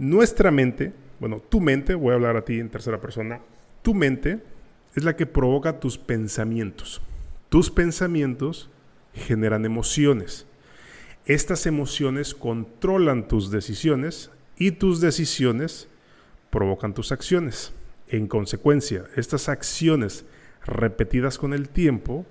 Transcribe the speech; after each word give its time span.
Nuestra 0.00 0.50
mente, 0.50 0.94
bueno, 1.18 1.40
tu 1.46 1.60
mente, 1.60 1.94
voy 1.94 2.12
a 2.12 2.14
hablar 2.14 2.34
a 2.34 2.44
ti 2.46 2.58
en 2.58 2.70
tercera 2.70 3.02
persona, 3.02 3.42
tu 3.82 3.92
mente 3.92 4.42
es 4.94 5.04
la 5.04 5.14
que 5.14 5.26
provoca 5.26 5.78
tus 5.78 5.98
pensamientos. 5.98 7.02
Tus 7.50 7.70
pensamientos 7.70 8.70
generan 9.12 9.66
emociones. 9.66 10.46
Estas 11.26 11.66
emociones 11.66 12.34
controlan 12.34 13.28
tus 13.28 13.50
decisiones 13.50 14.30
y 14.56 14.70
tus 14.70 15.02
decisiones 15.02 15.86
provocan 16.48 16.94
tus 16.94 17.12
acciones. 17.12 17.74
En 18.08 18.26
consecuencia, 18.26 19.04
estas 19.16 19.50
acciones 19.50 20.24
repetidas 20.64 21.36
con 21.36 21.52
el 21.52 21.68
tiempo 21.68 22.24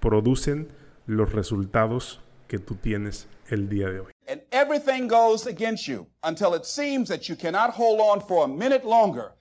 producen 0.00 0.68
los 1.06 1.32
resultados 1.32 2.20
que 2.46 2.58
tú 2.58 2.74
tienes 2.74 3.26
el 3.48 3.70
día 3.70 3.88
de 3.88 4.00
hoy. 4.00 4.15
And 4.28 4.40
everything 4.50 5.06
goes 5.06 5.46
against 5.46 5.86
you 5.86 6.08
until 6.24 6.54
it 6.54 6.66
seems 6.66 7.08
that 7.08 7.28
you 7.28 7.36
cannot 7.36 7.70
hold 7.70 8.00
on 8.00 8.20
for 8.20 8.44
a 8.44 8.48
minute 8.48 8.84
longer. 8.84 9.34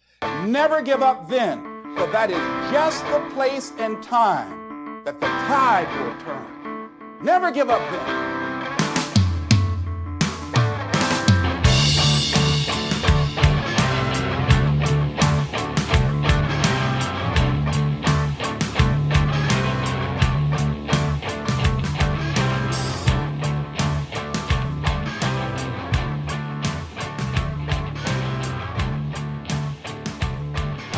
Never 0.45 0.83
give 0.83 1.01
up 1.01 1.27
then, 1.27 1.63
for 1.95 2.05
that 2.11 2.29
is 2.29 2.37
just 2.71 3.03
the 3.07 3.19
place 3.33 3.73
and 3.79 4.01
time 4.03 5.03
that 5.03 5.19
the 5.19 5.25
tide 5.25 5.87
will 5.99 6.23
turn. 6.23 6.89
Never 7.23 7.49
give 7.49 7.71
up 7.71 7.81
then. 7.91 8.44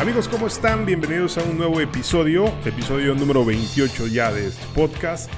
Amigos, 0.08 0.26
¿cómo 0.26 0.46
están? 0.46 0.86
Bienvenidos 0.86 1.36
a 1.36 1.42
un 1.42 1.58
nuevo 1.58 1.82
episodio, 1.82 2.46
episodio 2.64 3.14
número 3.14 3.44
28 3.44 4.06
ya 4.06 4.32
de 4.32 4.46
este 4.46 4.64
podcast. 4.74 5.30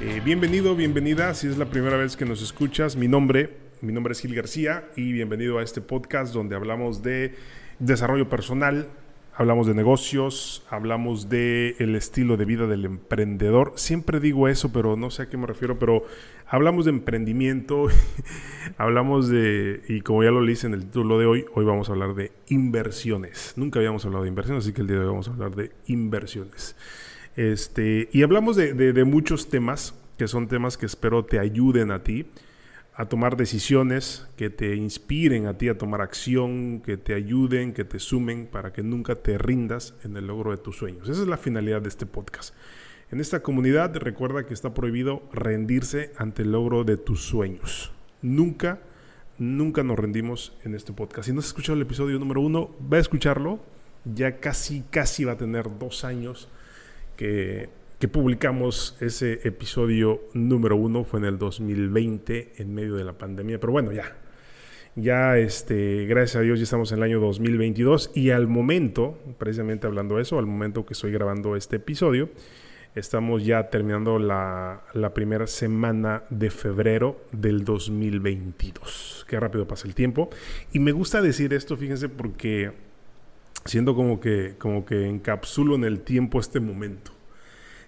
Eh, 0.00 0.22
bienvenido, 0.24 0.74
bienvenida, 0.74 1.34
si 1.34 1.48
es 1.48 1.58
la 1.58 1.66
primera 1.66 1.98
vez 1.98 2.16
que 2.16 2.24
nos 2.24 2.40
escuchas, 2.40 2.96
mi 2.96 3.08
nombre, 3.08 3.58
mi 3.82 3.92
nombre 3.92 4.12
es 4.12 4.20
Gil 4.20 4.34
García 4.34 4.88
y 4.96 5.12
bienvenido 5.12 5.58
a 5.58 5.62
este 5.62 5.82
podcast 5.82 6.32
donde 6.32 6.56
hablamos 6.56 7.02
de 7.02 7.34
desarrollo 7.78 8.26
personal, 8.30 8.88
hablamos 9.36 9.66
de 9.66 9.74
negocios, 9.74 10.64
hablamos 10.70 11.28
de 11.28 11.76
el 11.78 11.94
estilo 11.94 12.36
de 12.36 12.46
vida 12.46 12.66
del 12.66 12.84
emprendedor. 12.84 13.74
Siempre 13.76 14.18
digo 14.18 14.48
eso, 14.48 14.72
pero 14.72 14.96
no 14.96 15.10
sé 15.10 15.22
a 15.22 15.28
qué 15.28 15.36
me 15.36 15.46
refiero, 15.46 15.78
pero 15.78 16.04
hablamos 16.46 16.86
de 16.86 16.92
emprendimiento, 16.92 17.88
hablamos 18.78 19.28
de, 19.28 19.82
y 19.88 20.00
como 20.00 20.24
ya 20.24 20.30
lo 20.30 20.48
hice 20.48 20.66
en 20.66 20.74
el 20.74 20.86
título 20.86 21.18
de 21.18 21.26
hoy, 21.26 21.44
hoy 21.54 21.64
vamos 21.64 21.88
a 21.88 21.92
hablar 21.92 22.14
de 22.14 22.32
inversiones. 22.48 23.52
Nunca 23.56 23.78
habíamos 23.78 24.04
hablado 24.06 24.24
de 24.24 24.30
inversiones, 24.30 24.64
así 24.64 24.72
que 24.72 24.80
el 24.80 24.86
día 24.86 24.96
de 24.96 25.02
hoy 25.02 25.10
vamos 25.10 25.28
a 25.28 25.32
hablar 25.32 25.54
de 25.54 25.72
inversiones. 25.86 26.74
Este, 27.36 28.08
y 28.12 28.22
hablamos 28.22 28.56
de, 28.56 28.72
de 28.72 29.04
muchos 29.04 29.50
temas, 29.50 29.94
que 30.16 30.28
son 30.28 30.48
temas 30.48 30.78
que 30.78 30.86
espero 30.86 31.26
te 31.26 31.38
ayuden 31.38 31.90
a 31.90 32.02
ti 32.02 32.24
a 32.98 33.04
tomar 33.06 33.36
decisiones 33.36 34.26
que 34.36 34.48
te 34.48 34.74
inspiren 34.74 35.46
a 35.46 35.58
ti 35.58 35.68
a 35.68 35.76
tomar 35.76 36.00
acción, 36.00 36.80
que 36.80 36.96
te 36.96 37.12
ayuden, 37.12 37.74
que 37.74 37.84
te 37.84 37.98
sumen 37.98 38.46
para 38.46 38.72
que 38.72 38.82
nunca 38.82 39.16
te 39.16 39.36
rindas 39.36 39.94
en 40.02 40.16
el 40.16 40.26
logro 40.26 40.50
de 40.50 40.56
tus 40.56 40.78
sueños. 40.78 41.06
Esa 41.06 41.20
es 41.20 41.28
la 41.28 41.36
finalidad 41.36 41.82
de 41.82 41.90
este 41.90 42.06
podcast. 42.06 42.54
En 43.10 43.20
esta 43.20 43.42
comunidad 43.42 43.94
recuerda 43.96 44.46
que 44.46 44.54
está 44.54 44.72
prohibido 44.72 45.22
rendirse 45.30 46.10
ante 46.16 46.42
el 46.42 46.52
logro 46.52 46.84
de 46.84 46.96
tus 46.96 47.22
sueños. 47.22 47.92
Nunca, 48.22 48.80
nunca 49.36 49.82
nos 49.82 49.98
rendimos 49.98 50.56
en 50.64 50.74
este 50.74 50.94
podcast. 50.94 51.26
Si 51.26 51.34
no 51.34 51.40
has 51.40 51.46
escuchado 51.46 51.76
el 51.76 51.82
episodio 51.82 52.18
número 52.18 52.40
uno, 52.40 52.74
ve 52.80 52.96
a 52.96 53.00
escucharlo. 53.00 53.60
Ya 54.06 54.40
casi, 54.40 54.82
casi 54.90 55.24
va 55.24 55.32
a 55.32 55.36
tener 55.36 55.78
dos 55.78 56.02
años 56.02 56.48
que 57.16 57.68
que 57.98 58.08
publicamos 58.08 58.96
ese 59.00 59.40
episodio 59.44 60.20
número 60.34 60.76
uno 60.76 61.04
fue 61.04 61.20
en 61.20 61.24
el 61.24 61.38
2020 61.38 62.54
en 62.58 62.74
medio 62.74 62.94
de 62.94 63.04
la 63.04 63.16
pandemia, 63.16 63.58
pero 63.58 63.72
bueno, 63.72 63.92
ya. 63.92 64.16
Ya, 64.96 65.36
este, 65.36 66.06
gracias 66.06 66.36
a 66.36 66.40
Dios, 66.40 66.58
ya 66.58 66.64
estamos 66.64 66.90
en 66.92 66.98
el 66.98 67.04
año 67.04 67.20
2022 67.20 68.12
y 68.14 68.30
al 68.30 68.48
momento, 68.48 69.18
precisamente 69.38 69.86
hablando 69.86 70.16
de 70.16 70.22
eso, 70.22 70.38
al 70.38 70.46
momento 70.46 70.86
que 70.86 70.94
estoy 70.94 71.12
grabando 71.12 71.54
este 71.54 71.76
episodio, 71.76 72.30
estamos 72.94 73.44
ya 73.44 73.68
terminando 73.68 74.18
la, 74.18 74.84
la 74.94 75.12
primera 75.12 75.46
semana 75.46 76.24
de 76.30 76.48
febrero 76.48 77.20
del 77.32 77.64
2022. 77.64 79.26
Qué 79.28 79.38
rápido 79.38 79.66
pasa 79.66 79.86
el 79.86 79.94
tiempo. 79.94 80.30
Y 80.72 80.78
me 80.78 80.92
gusta 80.92 81.20
decir 81.20 81.52
esto, 81.52 81.76
fíjense, 81.76 82.08
porque 82.08 82.72
siento 83.66 83.94
como 83.94 84.18
que, 84.18 84.54
como 84.58 84.86
que 84.86 85.06
encapsulo 85.06 85.74
en 85.74 85.84
el 85.84 86.00
tiempo 86.00 86.40
este 86.40 86.58
momento. 86.60 87.15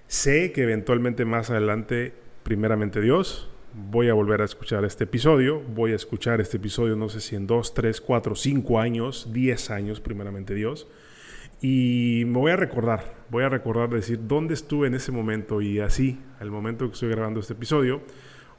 Sé 0.09 0.53
que 0.53 0.63
eventualmente 0.63 1.27
más 1.27 1.51
adelante, 1.51 2.15
primeramente 2.43 3.03
Dios, 3.03 3.51
voy 3.75 4.09
a 4.09 4.15
volver 4.15 4.41
a 4.41 4.47
escuchar 4.47 4.87
este 4.87 5.05
episodio. 5.05 5.61
Voy 5.61 5.93
a 5.93 5.97
escuchar 5.97 6.41
este 6.41 6.57
episodio, 6.57 6.97
no 6.97 7.11
sé 7.11 7.21
si 7.21 7.37
en 7.37 7.47
2, 7.47 7.75
3, 7.75 8.01
4, 8.01 8.35
5 8.35 8.81
años, 8.81 9.29
10 9.35 9.71
años, 9.71 10.01
primeramente 10.01 10.55
Dios. 10.55 10.89
Y 11.61 12.23
me 12.27 12.39
voy 12.39 12.53
a 12.53 12.57
recordar, 12.57 13.17
voy 13.29 13.45
a 13.45 13.51
recordar 13.51 13.91
decir 13.91 14.21
dónde 14.27 14.55
estuve 14.55 14.87
en 14.87 14.95
ese 14.95 15.13
momento 15.13 15.61
y 15.61 15.79
así, 15.81 16.19
al 16.41 16.51
momento 16.51 16.87
que 16.87 16.95
estoy 16.95 17.11
grabando 17.11 17.41
este 17.41 17.53
episodio, 17.53 18.01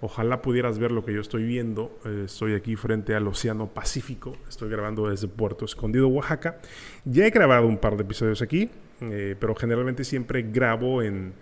ojalá 0.02 0.42
pudieras 0.42 0.80
ver 0.80 0.92
lo 0.92 1.04
que 1.04 1.14
yo 1.14 1.22
estoy 1.22 1.44
viendo. 1.44 2.00
Eh, 2.06 2.24
estoy 2.26 2.54
aquí 2.54 2.76
frente 2.76 3.16
al 3.16 3.28
Océano 3.28 3.68
Pacífico, 3.68 4.38
estoy 4.48 4.70
grabando 4.70 5.10
desde 5.10 5.28
Puerto 5.28 5.66
Escondido, 5.66 6.08
Oaxaca. 6.08 6.60
Ya 7.06 7.26
he 7.26 7.30
grabado 7.30 7.68
un 7.68 7.78
par 7.78 7.98
de 7.98 8.04
episodios 8.04 8.42
aquí, 8.42 8.70
eh, 9.02 9.36
pero 9.40 9.56
generalmente 9.56 10.04
siempre 10.04 10.44
grabo 10.44 11.02
en, 11.02 11.34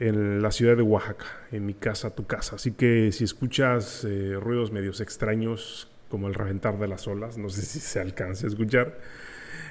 la 0.00 0.52
ciudad 0.52 0.76
de 0.76 0.82
Oaxaca, 0.82 1.26
en 1.50 1.66
mi 1.66 1.74
casa, 1.74 2.14
tu 2.14 2.24
casa. 2.24 2.54
Así 2.54 2.70
que 2.70 3.10
si 3.10 3.24
escuchas 3.24 4.04
eh, 4.04 4.36
ruidos 4.40 4.70
medios 4.70 5.00
extraños, 5.00 5.90
como 6.08 6.28
el 6.28 6.34
reventar 6.34 6.78
de 6.78 6.86
las 6.86 7.08
olas, 7.08 7.36
no 7.36 7.48
sé 7.48 7.62
si 7.62 7.80
se 7.80 8.00
alcance 8.00 8.46
a 8.46 8.48
escuchar. 8.48 8.98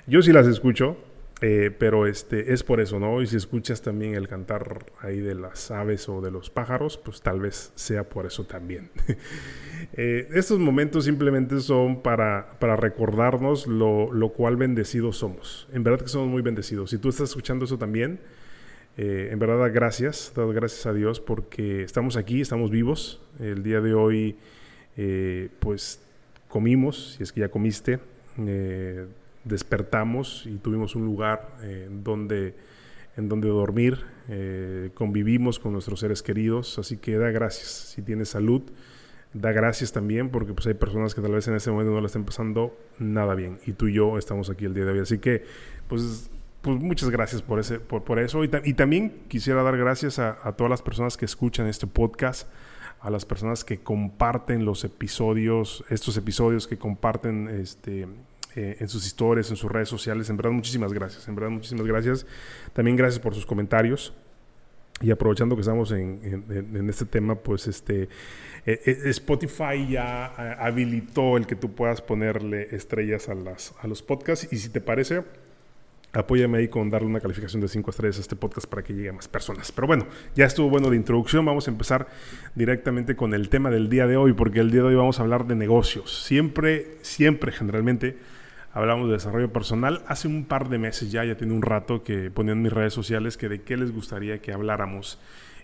Yo 0.06 0.22
sí 0.22 0.34
las 0.34 0.46
escucho, 0.46 0.98
eh, 1.42 1.72
pero 1.78 2.08
este, 2.08 2.54
es 2.54 2.64
por 2.64 2.80
eso, 2.80 3.00
¿no? 3.00 3.22
Y 3.22 3.28
si 3.28 3.38
escuchas 3.38 3.82
también 3.82 4.16
el 4.16 4.28
cantar 4.28 4.86
ahí 5.02 5.20
de 5.20 5.36
las 5.36 5.72
aves 5.72 6.10
o 6.10 6.22
de 6.22 6.32
los 6.32 6.50
pájaros, 6.50 6.98
pues 6.98 7.22
tal 7.22 7.40
vez 7.40 7.72
sea 7.76 8.10
por 8.10 8.26
eso 8.26 8.46
también. 8.46 8.90
eh, 9.94 10.28
estos 10.34 10.60
momentos 10.60 11.06
simplemente 11.06 11.60
son 11.60 12.02
para, 12.02 12.58
para 12.60 12.76
recordarnos 12.76 13.68
lo, 13.68 14.12
lo, 14.12 14.30
cual 14.30 14.56
bendecidos 14.56 15.18
somos. 15.18 15.68
En 15.72 15.84
verdad 15.84 16.02
que 16.02 16.10
somos 16.10 16.30
muy 16.30 16.42
bendecidos. 16.42 16.90
Si 16.90 16.98
tú 16.98 17.10
estás 17.10 17.30
escuchando 17.30 17.66
eso 17.66 17.78
también, 17.78 18.20
eh, 18.98 19.30
en 19.32 19.38
verdad 19.38 19.72
gracias, 19.72 20.34
dado 20.36 20.50
gracias 20.50 20.88
a 20.88 20.94
Dios 20.94 21.20
porque 21.20 21.84
estamos 21.84 22.18
aquí, 22.18 22.42
estamos 22.42 22.72
vivos. 22.72 23.22
El 23.40 23.62
día 23.62 23.80
de 23.80 23.94
hoy, 23.94 24.38
eh, 24.98 25.50
pues 25.60 26.02
comimos, 26.48 27.14
si 27.16 27.24
es 27.24 27.32
que 27.32 27.42
ya 27.42 27.50
comiste 27.50 28.00
eh, 28.40 29.06
despertamos 29.48 30.46
y 30.46 30.58
tuvimos 30.58 30.96
un 30.96 31.06
lugar 31.06 31.56
eh, 31.62 31.88
donde, 31.90 32.56
en 33.16 33.30
donde 33.30 33.48
dormir, 33.48 34.00
eh, 34.30 34.92
convivimos 34.94 35.60
con 35.60 35.74
nuestros 35.74 36.00
seres 36.00 36.22
queridos, 36.22 36.78
así 36.80 36.98
que 36.98 37.18
da 37.18 37.32
gracias. 37.32 37.68
Si 37.68 38.02
tienes 38.02 38.30
salud, 38.30 38.62
da 39.34 39.52
gracias 39.52 39.92
también 39.92 40.30
porque 40.30 40.54
pues 40.54 40.68
hay 40.68 40.74
personas 40.74 41.16
que 41.16 41.22
tal 41.22 41.32
vez 41.32 41.48
en 41.48 41.56
ese 41.56 41.72
momento 41.72 41.92
no 41.92 42.02
le 42.02 42.08
estén 42.08 42.24
pasando 42.24 42.78
nada 43.00 43.36
bien 43.36 43.60
y 43.66 43.74
tú 43.74 43.88
y 43.88 43.94
yo 43.94 44.18
estamos 44.18 44.50
aquí 44.50 44.66
el 44.66 44.74
día 44.74 44.86
de 44.86 44.92
hoy. 44.92 45.00
Así 45.00 45.20
que 45.20 45.44
pues, 45.88 46.30
pues 46.62 46.78
muchas 46.80 47.10
gracias 47.10 47.42
por, 47.42 47.60
ese, 47.60 47.80
por, 47.80 48.04
por 48.04 48.20
eso 48.20 48.44
y, 48.44 48.50
y, 48.64 48.74
también 48.74 49.24
quisiera 49.28 49.64
dar 49.64 49.78
gracias 49.78 50.20
a, 50.20 50.38
a 50.44 50.54
todas 50.54 50.70
las 50.70 50.82
personas 50.82 51.18
que 51.18 51.26
escuchan 51.26 51.68
este 51.68 51.88
podcast 51.88 52.48
a 53.00 53.10
las 53.10 53.26
personas 53.26 53.64
que 53.64 53.80
comparten 53.80 54.66
los 54.66 54.84
episodios, 54.84 55.84
estos 55.90 56.18
episodios 56.18 56.68
que 56.68 56.78
comparten 56.78 57.48
este, 57.48 58.08
eh, 58.58 58.78
en 58.80 58.90
sus 58.90 59.06
historias, 59.06 59.52
en 59.52 59.56
sus 59.56 59.72
redes 59.72 59.88
sociales. 59.88 60.28
En 60.32 60.38
verdad, 60.38 60.52
muchísimas 60.52 60.92
gracias. 60.92 61.28
En 61.28 61.36
verdad, 61.36 61.52
muchísimas 61.52 61.86
gracias. 61.86 62.26
También 62.74 62.98
gracias 62.98 63.20
por 63.20 63.36
sus 63.36 63.46
comentarios. 63.46 64.14
Y 65.00 65.12
aprovechando 65.12 65.56
que 65.56 65.62
estamos 65.62 65.92
en, 65.92 66.20
en, 66.50 66.76
en 66.76 66.90
este 66.90 67.06
tema, 67.06 67.36
pues 67.36 67.68
este 67.68 68.10
eh, 68.66 69.02
Spotify 69.06 69.88
ya 69.88 70.26
habilitó 70.56 71.38
el 71.38 71.46
que 71.46 71.56
tú 71.56 71.76
puedas 71.76 72.02
ponerle 72.02 72.70
estrellas 72.72 73.30
a, 73.30 73.36
las, 73.36 73.76
a 73.80 73.86
los 73.86 74.02
podcasts. 74.02 74.52
Y 74.52 74.58
si 74.58 74.70
te 74.70 74.82
parece, 74.82 75.24
apóyame 76.14 76.58
ahí 76.58 76.68
con 76.68 76.90
darle 76.90 77.08
una 77.08 77.20
calificación 77.20 77.62
de 77.62 77.68
5 77.68 77.92
estrellas 77.92 78.18
a 78.18 78.22
este 78.22 78.36
podcast 78.36 78.68
para 78.68 78.82
que 78.82 78.94
llegue 78.94 79.10
a 79.10 79.14
más 79.14 79.28
personas. 79.28 79.72
Pero 79.72 79.86
bueno, 79.86 80.08
ya 80.36 80.46
estuvo 80.46 80.68
bueno 80.68 80.90
de 80.90 80.96
introducción. 80.96 81.46
Vamos 81.46 81.68
a 81.68 81.72
empezar 81.72 82.08
directamente 82.56 83.16
con 83.16 83.36
el 83.36 83.50
tema 83.50 83.70
del 83.70 83.88
día 83.88 84.08
de 84.08 84.18
hoy, 84.18 84.34
porque 84.34 84.62
el 84.62 84.72
día 84.72 84.82
de 84.82 84.88
hoy 84.88 84.96
vamos 84.96 85.20
a 85.20 85.22
hablar 85.22 85.46
de 85.46 85.56
negocios. 85.56 86.26
Siempre, 86.26 86.98
siempre, 87.04 87.52
generalmente 87.52 88.18
hablamos 88.78 89.08
de 89.08 89.14
desarrollo 89.14 89.52
personal. 89.52 90.04
Hace 90.08 90.28
un 90.28 90.46
par 90.46 90.70
de 90.70 90.78
meses 90.78 91.12
ya, 91.12 91.26
ya 91.26 91.36
tiene 91.36 91.54
un 91.54 91.64
rato 91.64 92.04
que 92.04 92.30
ponía 92.30 92.54
en 92.54 92.62
mis 92.62 92.72
redes 92.72 92.94
sociales 92.94 93.36
que 93.36 93.50
de 93.50 93.64
qué 93.64 93.76
les 93.76 93.92
gustaría 93.92 94.40
que 94.40 94.54
habláramos 94.54 95.20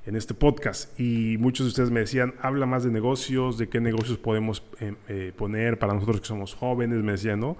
en 0.07 0.15
este 0.15 0.33
podcast. 0.33 0.99
Y 0.99 1.37
muchos 1.37 1.67
de 1.67 1.69
ustedes 1.69 1.91
me 1.91 1.99
decían, 1.99 2.33
habla 2.41 2.65
más 2.65 2.83
de 2.83 2.89
negocios, 2.89 3.59
de 3.59 3.69
qué 3.69 3.79
negocios 3.79 4.17
podemos 4.17 4.63
eh, 4.79 4.95
eh, 5.07 5.31
poner 5.37 5.77
para 5.77 5.93
nosotros 5.93 6.21
que 6.21 6.27
somos 6.27 6.55
jóvenes, 6.55 7.03
me 7.03 7.11
decían, 7.11 7.39
¿no? 7.39 7.55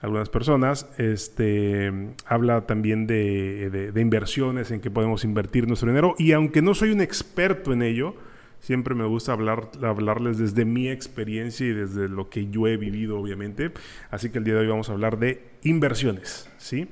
Algunas 0.00 0.28
personas, 0.28 0.88
este, 0.98 1.92
habla 2.24 2.66
también 2.66 3.08
de, 3.08 3.90
de 3.92 4.00
inversiones, 4.00 4.70
en 4.70 4.80
qué 4.80 4.90
podemos 4.90 5.24
invertir 5.24 5.66
nuestro 5.66 5.88
dinero. 5.88 6.14
Y 6.16 6.30
aunque 6.30 6.62
no 6.62 6.74
soy 6.74 6.90
un 6.90 7.00
experto 7.00 7.72
en 7.72 7.82
ello, 7.82 8.14
Siempre 8.62 8.94
me 8.94 9.04
gusta 9.04 9.32
hablar, 9.32 9.70
hablarles 9.82 10.38
desde 10.38 10.64
mi 10.64 10.88
experiencia 10.88 11.66
y 11.66 11.72
desde 11.72 12.08
lo 12.08 12.30
que 12.30 12.46
yo 12.46 12.68
he 12.68 12.76
vivido, 12.76 13.18
obviamente. 13.18 13.72
Así 14.08 14.30
que 14.30 14.38
el 14.38 14.44
día 14.44 14.54
de 14.54 14.60
hoy 14.60 14.68
vamos 14.68 14.88
a 14.88 14.92
hablar 14.92 15.18
de 15.18 15.42
inversiones, 15.64 16.48
¿sí? 16.58 16.86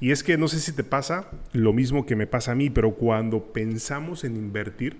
Y 0.00 0.10
es 0.10 0.22
que 0.22 0.36
no 0.36 0.48
sé 0.48 0.60
si 0.60 0.72
te 0.72 0.84
pasa 0.84 1.30
lo 1.54 1.72
mismo 1.72 2.04
que 2.04 2.14
me 2.14 2.26
pasa 2.26 2.52
a 2.52 2.54
mí, 2.54 2.68
pero 2.68 2.90
cuando 2.96 3.54
pensamos 3.54 4.22
en 4.24 4.36
invertir, 4.36 4.98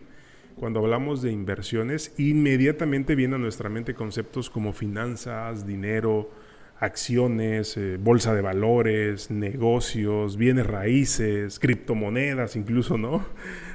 cuando 0.56 0.80
hablamos 0.80 1.20
de 1.20 1.30
inversiones, 1.30 2.14
inmediatamente 2.16 3.16
vienen 3.16 3.34
a 3.34 3.42
nuestra 3.42 3.68
mente 3.68 3.92
conceptos 3.92 4.48
como 4.48 4.72
finanzas, 4.72 5.66
dinero, 5.66 6.30
acciones, 6.78 7.76
eh, 7.76 7.98
bolsa 8.00 8.34
de 8.34 8.40
valores, 8.40 9.30
negocios, 9.30 10.38
bienes 10.38 10.66
raíces, 10.66 11.58
criptomonedas 11.58 12.56
incluso, 12.56 12.96
¿no? 12.96 13.26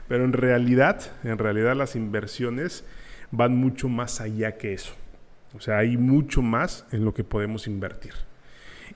Pero 0.10 0.26
en 0.26 0.34
realidad, 0.34 1.12
en 1.24 1.38
realidad 1.38 1.76
las 1.76 1.96
inversiones 1.96 2.84
van 3.32 3.56
mucho 3.56 3.88
más 3.88 4.20
allá 4.20 4.58
que 4.58 4.74
eso. 4.74 4.94
O 5.56 5.62
sea, 5.62 5.78
hay 5.78 5.98
mucho 5.98 6.42
más 6.42 6.86
en 6.92 7.06
lo 7.06 7.14
que 7.14 7.24
podemos 7.24 7.68
invertir. 7.68 8.14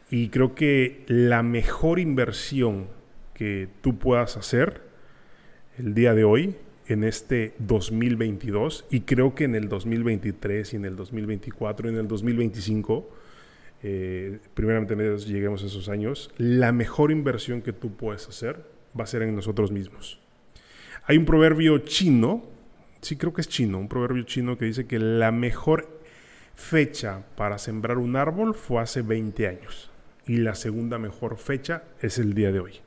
Y 0.10 0.30
creo 0.30 0.56
que 0.56 1.06
la 1.08 1.44
mejor 1.44 2.00
inversión 2.00 2.88
que 3.36 3.70
tú 3.82 4.00
puedas 4.00 4.38
hacer 4.38 4.82
el 5.78 5.94
día 5.94 6.16
de 6.16 6.24
hoy, 6.24 6.56
en 6.88 7.04
este 7.04 7.54
2022, 7.60 8.86
y 8.90 9.02
creo 9.02 9.36
que 9.36 9.44
en 9.44 9.56
el 9.56 9.70
2023 9.70 10.74
y 10.74 10.76
en 10.76 10.86
el 10.86 10.96
2024 10.96 11.90
y 11.90 11.94
en 11.94 12.00
el 12.00 12.08
2025, 12.08 13.10
eh, 13.84 14.40
primeramente 14.56 14.96
lleguemos 15.28 15.64
a 15.64 15.68
esos 15.68 15.90
años, 15.90 16.32
la 16.38 16.72
mejor 16.72 17.12
inversión 17.12 17.62
que 17.62 17.72
tú 17.72 17.96
puedes 17.96 18.28
hacer 18.28 18.66
va 19.00 19.04
a 19.04 19.08
ser 19.08 19.22
en 19.22 19.36
nosotros 19.36 19.72
mismos. 19.72 20.23
Hay 21.06 21.18
un 21.18 21.26
proverbio 21.26 21.80
chino, 21.80 22.44
sí 23.02 23.18
creo 23.18 23.34
que 23.34 23.42
es 23.42 23.50
chino, 23.50 23.78
un 23.78 23.90
proverbio 23.90 24.24
chino 24.24 24.58
que 24.58 24.66
dice 24.66 24.88
que 24.88 25.00
la 25.00 25.34
mejor 25.34 26.00
fecha 26.56 27.26
para 27.36 27.58
sembrar 27.58 27.98
un 27.98 28.16
árbol 28.16 28.56
fue 28.56 28.82
hace 28.82 29.02
20 29.02 29.48
años 29.48 29.92
y 30.26 30.38
la 30.38 30.56
segunda 30.56 30.98
mejor 31.00 31.38
fecha 31.38 31.84
es 32.02 32.20
el 32.20 32.34
día 32.34 32.54
de 32.54 32.62
hoy. 32.62 32.80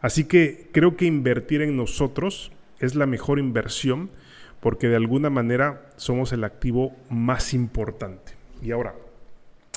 Así 0.00 0.24
que 0.24 0.68
creo 0.72 0.96
que 0.96 1.04
invertir 1.04 1.62
en 1.62 1.76
nosotros 1.76 2.50
es 2.80 2.96
la 2.96 3.06
mejor 3.06 3.38
inversión 3.38 4.10
porque 4.58 4.88
de 4.88 4.96
alguna 4.96 5.30
manera 5.30 5.92
somos 5.96 6.32
el 6.32 6.42
activo 6.42 6.96
más 7.08 7.54
importante. 7.54 8.32
Y 8.60 8.72
ahora, 8.72 8.96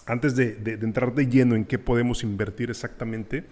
antes 0.06 0.36
de, 0.36 0.57
entrar 0.81 1.13
de 1.13 1.27
lleno 1.27 1.56
en 1.56 1.65
qué 1.65 1.80
podemos 1.80 2.24
invertir 2.24 2.69
exactamente, 2.69 3.45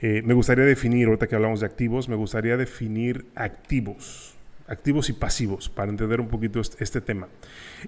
eh, 0.00 0.22
me 0.24 0.34
gustaría 0.34 0.64
definir, 0.64 1.06
ahorita 1.06 1.26
que 1.26 1.34
hablamos 1.34 1.60
de 1.60 1.66
activos, 1.66 2.08
me 2.08 2.16
gustaría 2.16 2.56
definir 2.56 3.26
activos, 3.34 4.34
activos 4.66 5.08
y 5.10 5.12
pasivos, 5.12 5.68
para 5.68 5.90
entender 5.90 6.20
un 6.20 6.28
poquito 6.28 6.60
este, 6.60 7.00
tema. 7.00 7.28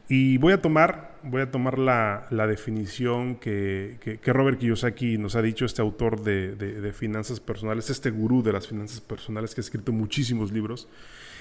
Y 0.08 0.38
voy 0.38 0.52
a 0.52 0.60
tomar, 0.60 1.16
voy 1.22 1.42
a 1.42 1.50
tomar 1.50 1.78
la, 1.78 2.26
definición 2.46 3.36
que, 3.36 4.20
Robert 4.24 4.58
Kiyosaki 4.58 5.18
nos 5.18 5.36
ha 5.36 5.42
dicho, 5.42 5.64
este 5.64 5.82
autor 5.82 6.22
de, 6.22 6.54
de 6.54 6.92
finanzas 6.92 7.40
personales, 7.40 7.90
este 7.90 8.10
gurú 8.10 8.42
de 8.42 8.52
las 8.52 8.68
finanzas 8.68 9.00
personales 9.00 9.54
que 9.54 9.60
ha 9.60 9.64
escrito 9.64 9.92
muchísimos 9.92 10.52
libros. 10.52 10.88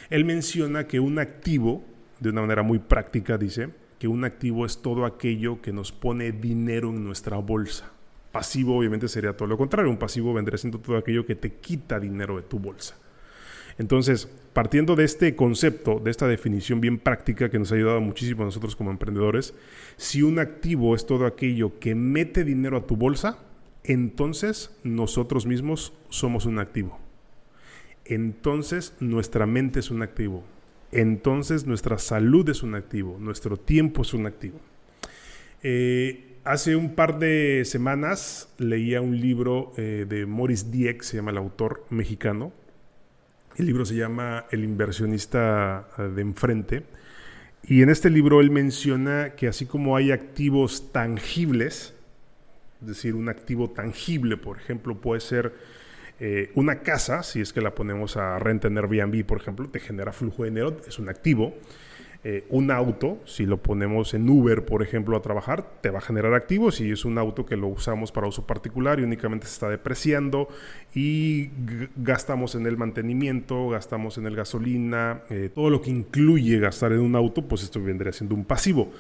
Él 0.10 0.24
menciona 0.26 0.88
que 0.88 1.00
un 1.00 1.20
activo, 1.20 1.84
de 2.20 2.30
una 2.30 2.42
manera 2.42 2.64
muy 2.64 2.80
práctica, 2.80 3.38
dice, 3.38 3.70
que 4.06 4.10
un 4.10 4.24
activo 4.24 4.68
es 4.68 4.84
todo 4.84 5.04
aquello 5.04 5.64
que 5.64 5.74
nos 5.74 5.92
pone 5.92 6.32
dinero 6.32 6.90
en 6.90 7.04
nuestra 7.04 7.38
bolsa. 7.38 7.92
Pasivo 8.32 8.78
obviamente 8.78 9.08
sería 9.08 9.36
todo 9.36 9.48
lo 9.48 9.58
contrario. 9.58 9.90
Un 9.90 9.98
pasivo 9.98 10.32
vendría 10.32 10.60
siendo 10.60 10.78
todo 10.78 10.96
aquello 10.96 11.26
que 11.26 11.34
te 11.34 11.54
quita 11.54 12.00
dinero 12.00 12.36
de 12.36 12.44
tu 12.44 12.60
bolsa. 12.60 12.96
Entonces, 13.80 14.30
partiendo 14.54 14.96
de 14.96 15.06
este 15.06 15.36
concepto, 15.36 16.00
de 16.00 16.12
esta 16.12 16.28
definición 16.28 16.82
bien 16.82 17.00
práctica 17.00 17.50
que 17.50 17.58
nos 17.58 17.72
ha 17.72 17.76
ayudado 17.76 18.00
muchísimo 18.00 18.44
a 18.44 18.46
nosotros 18.46 18.76
como 18.76 18.92
emprendedores, 18.92 19.56
si 19.98 20.22
un 20.22 20.38
activo 20.38 20.94
es 20.94 21.08
todo 21.08 21.26
aquello 21.26 21.80
que 21.80 21.96
mete 21.96 22.44
dinero 22.44 22.78
a 22.78 22.86
tu 22.86 22.96
bolsa, 22.98 23.40
entonces 23.84 24.78
nosotros 24.84 25.48
mismos 25.48 25.94
somos 26.10 26.46
un 26.46 26.60
activo. 26.60 27.00
Entonces 28.06 28.94
nuestra 29.00 29.48
mente 29.48 29.80
es 29.80 29.90
un 29.90 30.04
activo 30.04 30.44
entonces 30.92 31.66
nuestra 31.66 31.98
salud 31.98 32.48
es 32.50 32.64
un 32.64 32.76
activo, 32.76 33.18
nuestro 33.20 33.58
tiempo 33.58 34.04
es 34.04 34.14
un 34.14 34.26
activo. 34.26 34.60
Eh, 35.64 36.38
hace 36.44 36.76
un 36.76 36.96
par 36.96 37.20
de 37.20 37.64
semanas 37.66 38.50
leía 38.60 39.02
un 39.02 39.20
libro 39.20 39.74
eh, 39.78 40.06
de 40.08 40.26
Morris 40.26 40.72
Dieck, 40.72 41.02
se 41.02 41.18
llama 41.18 41.32
el 41.32 41.38
autor 41.38 41.86
mexicano. 41.90 42.54
El 43.58 43.66
libro 43.66 43.86
se 43.86 43.96
llama 43.96 44.46
El 44.52 44.64
inversionista 44.64 45.88
eh, 45.98 46.04
de 46.04 46.22
enfrente. 46.22 46.84
Y 47.64 47.82
en 47.82 47.90
este 47.90 48.10
libro 48.10 48.42
él 48.42 48.52
menciona 48.52 49.32
que 49.36 49.48
así 49.48 49.66
como 49.66 49.98
hay 49.98 50.12
activos 50.12 50.92
tangibles, 50.92 51.96
es 52.82 52.88
decir, 52.88 53.16
un 53.16 53.28
activo 53.28 53.72
tangible, 53.72 54.38
por 54.38 54.58
ejemplo, 54.58 55.02
puede 55.02 55.22
ser 55.22 55.54
eh, 56.20 56.52
una 56.56 56.80
casa, 56.80 57.24
si 57.24 57.42
es 57.42 57.52
que 57.52 57.62
la 57.62 57.76
ponemos 57.76 58.18
a 58.18 58.40
renta 58.40 58.68
en 58.68 58.78
Airbnb, 58.78 59.26
por 59.26 59.40
ejemplo, 59.40 59.68
te 59.70 59.80
genera 59.80 60.14
flujo 60.14 60.44
de 60.44 60.50
dinero, 60.50 60.78
es 60.88 61.00
un 61.00 61.10
activo. 61.10 61.54
Eh, 62.28 62.44
un 62.50 62.72
auto, 62.72 63.20
si 63.26 63.46
lo 63.46 63.62
ponemos 63.62 64.16
en 64.16 64.28
Uber, 64.28 64.66
por 64.66 64.82
ejemplo, 64.82 65.16
a 65.16 65.22
trabajar, 65.22 65.80
te 65.82 65.92
va 65.92 66.00
a 66.00 66.02
generar 66.02 66.34
activos 66.34 66.82
y 66.82 66.90
es 66.90 67.06
un 67.06 67.20
auto 67.20 67.46
que 67.46 67.56
lo 67.56 67.68
usamos 67.68 68.12
para 68.12 68.26
uso 68.26 68.48
particular 68.48 69.00
y 69.00 69.04
únicamente 69.04 69.46
se 69.46 69.54
está 69.54 69.70
depreciando 69.70 70.50
y 70.96 71.52
gastamos 71.96 72.56
en 72.56 72.66
el 72.66 72.78
mantenimiento, 72.78 73.70
gastamos 73.70 74.18
en 74.18 74.26
el 74.26 74.36
gasolina, 74.36 75.22
eh, 75.30 75.52
todo 75.54 75.70
lo 75.70 75.84
que 75.84 75.92
incluye 75.92 76.58
gastar 76.58 76.94
en 76.94 77.02
un 77.02 77.16
auto, 77.16 77.44
pues 77.48 77.62
esto 77.62 77.80
vendría 77.80 78.12
siendo 78.12 78.34
un 78.34 78.44
pasivo. 78.44 78.92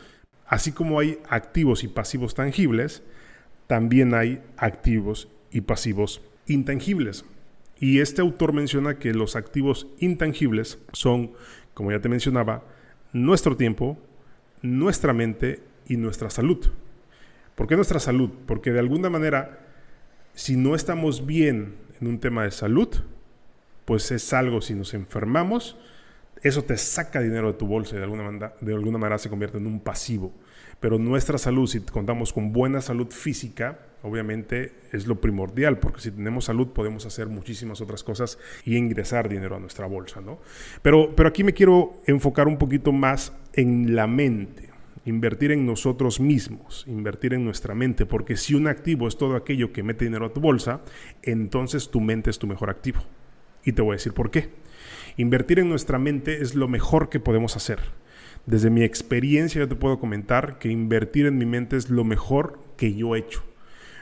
Así 0.45 0.71
como 0.71 0.99
hay 0.99 1.17
activos 1.27 1.83
y 1.83 1.87
pasivos 1.87 2.35
tangibles, 2.35 3.01
también 3.65 4.13
hay 4.13 4.39
activos 4.55 5.29
y 5.49 5.61
pasivos 5.61 6.21
intangibles. 6.47 7.25
Y 7.79 7.99
este 7.99 8.21
autor 8.21 8.53
menciona 8.53 8.97
que 8.97 9.13
los 9.13 9.35
activos 9.35 9.87
intangibles 9.99 10.79
son, 10.93 11.31
como 11.73 11.91
ya 11.91 11.99
te 11.99 12.09
mencionaba, 12.09 12.63
nuestro 13.11 13.57
tiempo, 13.57 13.97
nuestra 14.61 15.13
mente 15.13 15.61
y 15.87 15.97
nuestra 15.97 16.29
salud. 16.29 16.65
¿Por 17.55 17.67
qué 17.67 17.75
nuestra 17.75 17.99
salud? 17.99 18.29
Porque 18.45 18.71
de 18.71 18.79
alguna 18.79 19.09
manera, 19.09 19.59
si 20.33 20.57
no 20.57 20.75
estamos 20.75 21.25
bien 21.25 21.75
en 22.01 22.07
un 22.07 22.19
tema 22.19 22.43
de 22.43 22.51
salud, 22.51 22.89
pues 23.85 24.11
es 24.11 24.33
algo, 24.33 24.61
si 24.61 24.73
nos 24.73 24.93
enfermamos, 24.93 25.77
eso 26.41 26.63
te 26.63 26.77
saca 26.77 27.21
dinero 27.21 27.51
de 27.51 27.57
tu 27.57 27.67
bolsa 27.67 27.95
y 27.95 27.97
de 27.99 28.03
alguna 28.03 28.23
manera, 28.23 28.55
de 28.59 28.73
alguna 28.73 28.97
manera 28.97 29.17
se 29.17 29.29
convierte 29.29 29.57
en 29.57 29.67
un 29.67 29.79
pasivo. 29.79 30.33
Pero 30.85 30.99
nuestra 30.99 31.39
salud, 31.39 31.65
si 31.65 31.79
contamos 31.79 32.31
con 32.31 32.53
buena 32.53 32.79
salud 32.79 33.07
física, 33.09 33.79
obviamente 34.03 34.73
es 34.91 35.07
lo 35.07 35.19
primordial, 35.19 35.79
porque 35.79 35.99
si 35.99 36.11
tenemos 36.11 36.45
salud 36.45 36.67
podemos 36.73 37.07
hacer 37.07 37.25
muchísimas 37.25 37.81
otras 37.81 38.03
cosas 38.03 38.37
y 38.65 38.77
ingresar 38.77 39.27
dinero 39.27 39.55
a 39.55 39.59
nuestra 39.59 39.87
bolsa, 39.87 40.21
¿no? 40.21 40.37
Pero, 40.83 41.15
pero 41.15 41.27
aquí 41.27 41.43
me 41.43 41.53
quiero 41.55 42.03
enfocar 42.05 42.47
un 42.47 42.59
poquito 42.59 42.91
más 42.91 43.33
en 43.53 43.95
la 43.95 44.05
mente, 44.05 44.69
invertir 45.05 45.53
en 45.53 45.65
nosotros 45.65 46.19
mismos, 46.19 46.85
invertir 46.85 47.33
en 47.33 47.43
nuestra 47.43 47.73
mente, 47.73 48.05
porque 48.05 48.37
si 48.37 48.53
un 48.53 48.67
activo 48.67 49.07
es 49.07 49.17
todo 49.17 49.35
aquello 49.35 49.73
que 49.73 49.81
mete 49.81 50.05
dinero 50.05 50.27
a 50.27 50.33
tu 50.33 50.39
bolsa, 50.39 50.81
entonces 51.23 51.89
tu 51.89 51.99
mente 51.99 52.29
es 52.29 52.37
tu 52.37 52.45
mejor 52.45 52.69
activo. 52.69 52.99
Y 53.63 53.71
te 53.71 53.81
voy 53.81 53.93
a 53.93 53.97
decir 53.97 54.13
por 54.13 54.29
qué. 54.29 54.51
Invertir 55.17 55.57
en 55.57 55.67
nuestra 55.67 55.97
mente 55.97 56.43
es 56.43 56.53
lo 56.53 56.67
mejor 56.67 57.09
que 57.09 57.19
podemos 57.19 57.55
hacer. 57.55 57.79
Desde 58.45 58.69
mi 58.69 58.83
experiencia 58.83 59.59
yo 59.59 59.67
te 59.67 59.75
puedo 59.75 59.99
comentar 59.99 60.59
que 60.59 60.69
invertir 60.69 61.25
en 61.25 61.37
mi 61.37 61.45
mente 61.45 61.77
es 61.77 61.89
lo 61.89 62.03
mejor 62.03 62.59
que 62.77 62.93
yo 62.93 63.15
he 63.15 63.19
hecho 63.19 63.43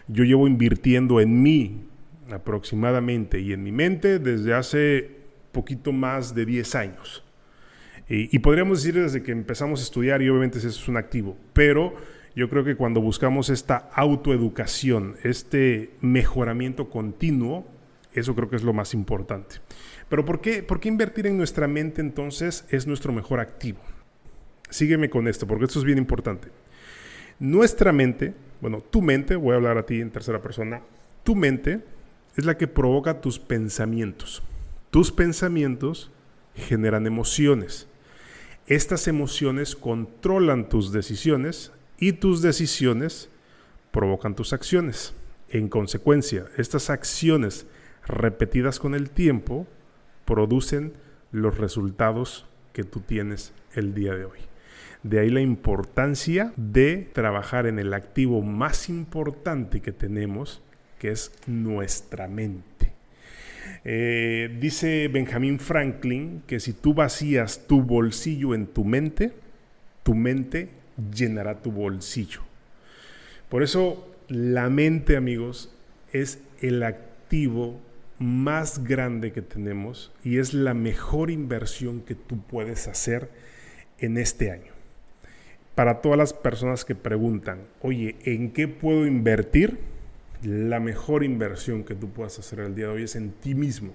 yo 0.07 0.23
llevo 0.23 0.47
invirtiendo 0.47 1.19
en 1.19 1.41
mí 1.41 1.87
aproximadamente 2.31 3.39
y 3.39 3.53
en 3.53 3.63
mi 3.63 3.71
mente 3.71 4.19
desde 4.19 4.53
hace 4.53 5.11
poquito 5.51 5.91
más 5.91 6.33
de 6.33 6.45
10 6.45 6.75
años. 6.75 7.23
Y, 8.09 8.37
podríamos 8.39 8.83
decir 8.83 9.01
desde 9.01 9.23
que 9.23 9.31
empezamos 9.31 9.79
a 9.79 9.83
estudiar, 9.83 10.21
y 10.21 10.29
obviamente 10.29 10.57
eso 10.57 10.67
es 10.67 10.87
un 10.87 10.97
activo, 10.97 11.37
pero 11.53 11.95
yo 12.35 12.49
creo 12.49 12.63
que 12.63 12.75
cuando 12.75 12.99
buscamos 12.99 13.49
esta 13.49 13.89
autoeducación, 13.93 15.15
este 15.23 15.91
mejoramiento 16.01 16.89
continuo, 16.89 17.65
eso 18.13 18.35
creo 18.35 18.49
que 18.49 18.57
es 18.57 18.63
lo 18.63 18.73
más 18.73 18.93
importante. 18.93 19.55
Pero 20.09 20.25
¿por 20.25 20.41
¿por 20.67 20.79
qué 20.79 20.89
invertir 20.89 21.27
en 21.27 21.37
nuestra 21.37 21.67
mente 21.67 22.01
entonces 22.01 22.65
es 22.69 22.85
nuestro 22.85 23.13
mejor 23.13 23.39
activo? 23.39 23.79
Sígueme 24.73 25.09
con 25.09 25.27
esto, 25.27 25.45
porque 25.45 25.65
esto 25.65 25.79
es 25.79 25.85
bien 25.85 25.97
importante. 25.97 26.49
Nuestra 27.39 27.91
mente 27.91 28.33
bueno, 28.63 28.79
tu 28.79 29.01
mente, 29.01 29.35
voy 29.35 29.51
a 29.51 29.55
hablar 29.55 29.77
a 29.77 29.85
ti 29.85 29.99
en 29.99 30.09
tercera 30.09 30.41
persona, 30.41 30.81
tu 31.25 31.35
mente 31.35 31.83
es 32.37 32.45
la 32.45 32.57
que 32.57 32.69
provoca 32.69 33.19
tus 33.19 33.37
pensamientos. 33.37 34.41
Tus 34.89 35.11
pensamientos 35.11 36.11
generan 36.55 37.05
emociones. 37.05 37.89
Estas 38.65 39.09
emociones 39.09 39.75
controlan 39.75 40.69
tus 40.69 40.93
decisiones 40.93 41.73
y 41.97 42.13
tus 42.13 42.41
decisiones 42.41 43.27
provocan 43.91 44.33
tus 44.33 44.53
acciones. 44.53 45.13
En 45.49 45.67
consecuencia, 45.67 46.45
estas 46.55 46.89
acciones 46.89 47.67
repetidas 48.07 48.79
con 48.79 48.95
el 48.95 49.09
tiempo 49.09 49.67
producen 50.23 50.93
los 51.33 51.57
resultados 51.57 52.45
que 52.71 52.85
tú 52.85 53.01
tienes 53.01 53.51
el 53.73 53.93
día 53.93 54.15
de 54.15 54.23
hoy. 54.23 54.52
De 55.03 55.19
ahí 55.19 55.29
la 55.29 55.41
importancia 55.41 56.53
de 56.55 57.09
trabajar 57.13 57.67
en 57.67 57.77
el 57.77 57.93
activo 57.93 58.41
más 58.41 58.89
importante 58.89 59.81
que 59.81 59.91
tenemos, 59.91 60.61
que 60.97 61.11
es 61.11 61.31
nuestra 61.45 62.27
mente. 62.27 62.93
Eh, 63.85 64.57
dice 64.61 65.09
Benjamin 65.09 65.59
Franklin 65.59 66.43
que 66.47 66.61
si 66.61 66.71
tú 66.71 66.93
vacías 66.93 67.67
tu 67.67 67.81
bolsillo 67.81 68.55
en 68.55 68.67
tu 68.67 68.85
mente, 68.85 69.33
tu 70.03 70.15
mente 70.15 70.69
llenará 71.13 71.61
tu 71.61 71.71
bolsillo. 71.71 72.41
Por 73.49 73.61
eso 73.61 74.09
la 74.29 74.69
mente, 74.69 75.17
amigos, 75.17 75.75
es 76.11 76.39
el 76.61 76.81
activo 76.83 77.79
más 78.19 78.83
grande 78.83 79.31
que 79.33 79.41
tenemos 79.41 80.13
y 80.23 80.37
es 80.37 80.53
la 80.53 80.73
mejor 80.73 81.29
inversión 81.29 82.01
que 82.01 82.15
tú 82.15 82.41
puedes 82.41 82.87
hacer 82.87 83.29
en 83.99 84.17
este 84.17 84.51
año. 84.51 84.72
Para 85.75 86.01
todas 86.01 86.19
las 86.19 86.33
personas 86.33 86.85
que 86.85 86.93
preguntan, 86.93 87.61
oye, 87.81 88.15
¿en 88.25 88.51
qué 88.51 88.67
puedo 88.67 89.07
invertir? 89.07 89.79
La 90.43 90.79
mejor 90.79 91.23
inversión 91.23 91.83
que 91.83 91.95
tú 91.95 92.11
puedas 92.11 92.37
hacer 92.37 92.59
el 92.59 92.75
día 92.75 92.87
de 92.87 92.93
hoy 92.93 93.03
es 93.03 93.15
en 93.15 93.31
ti 93.31 93.55
mismo. 93.55 93.93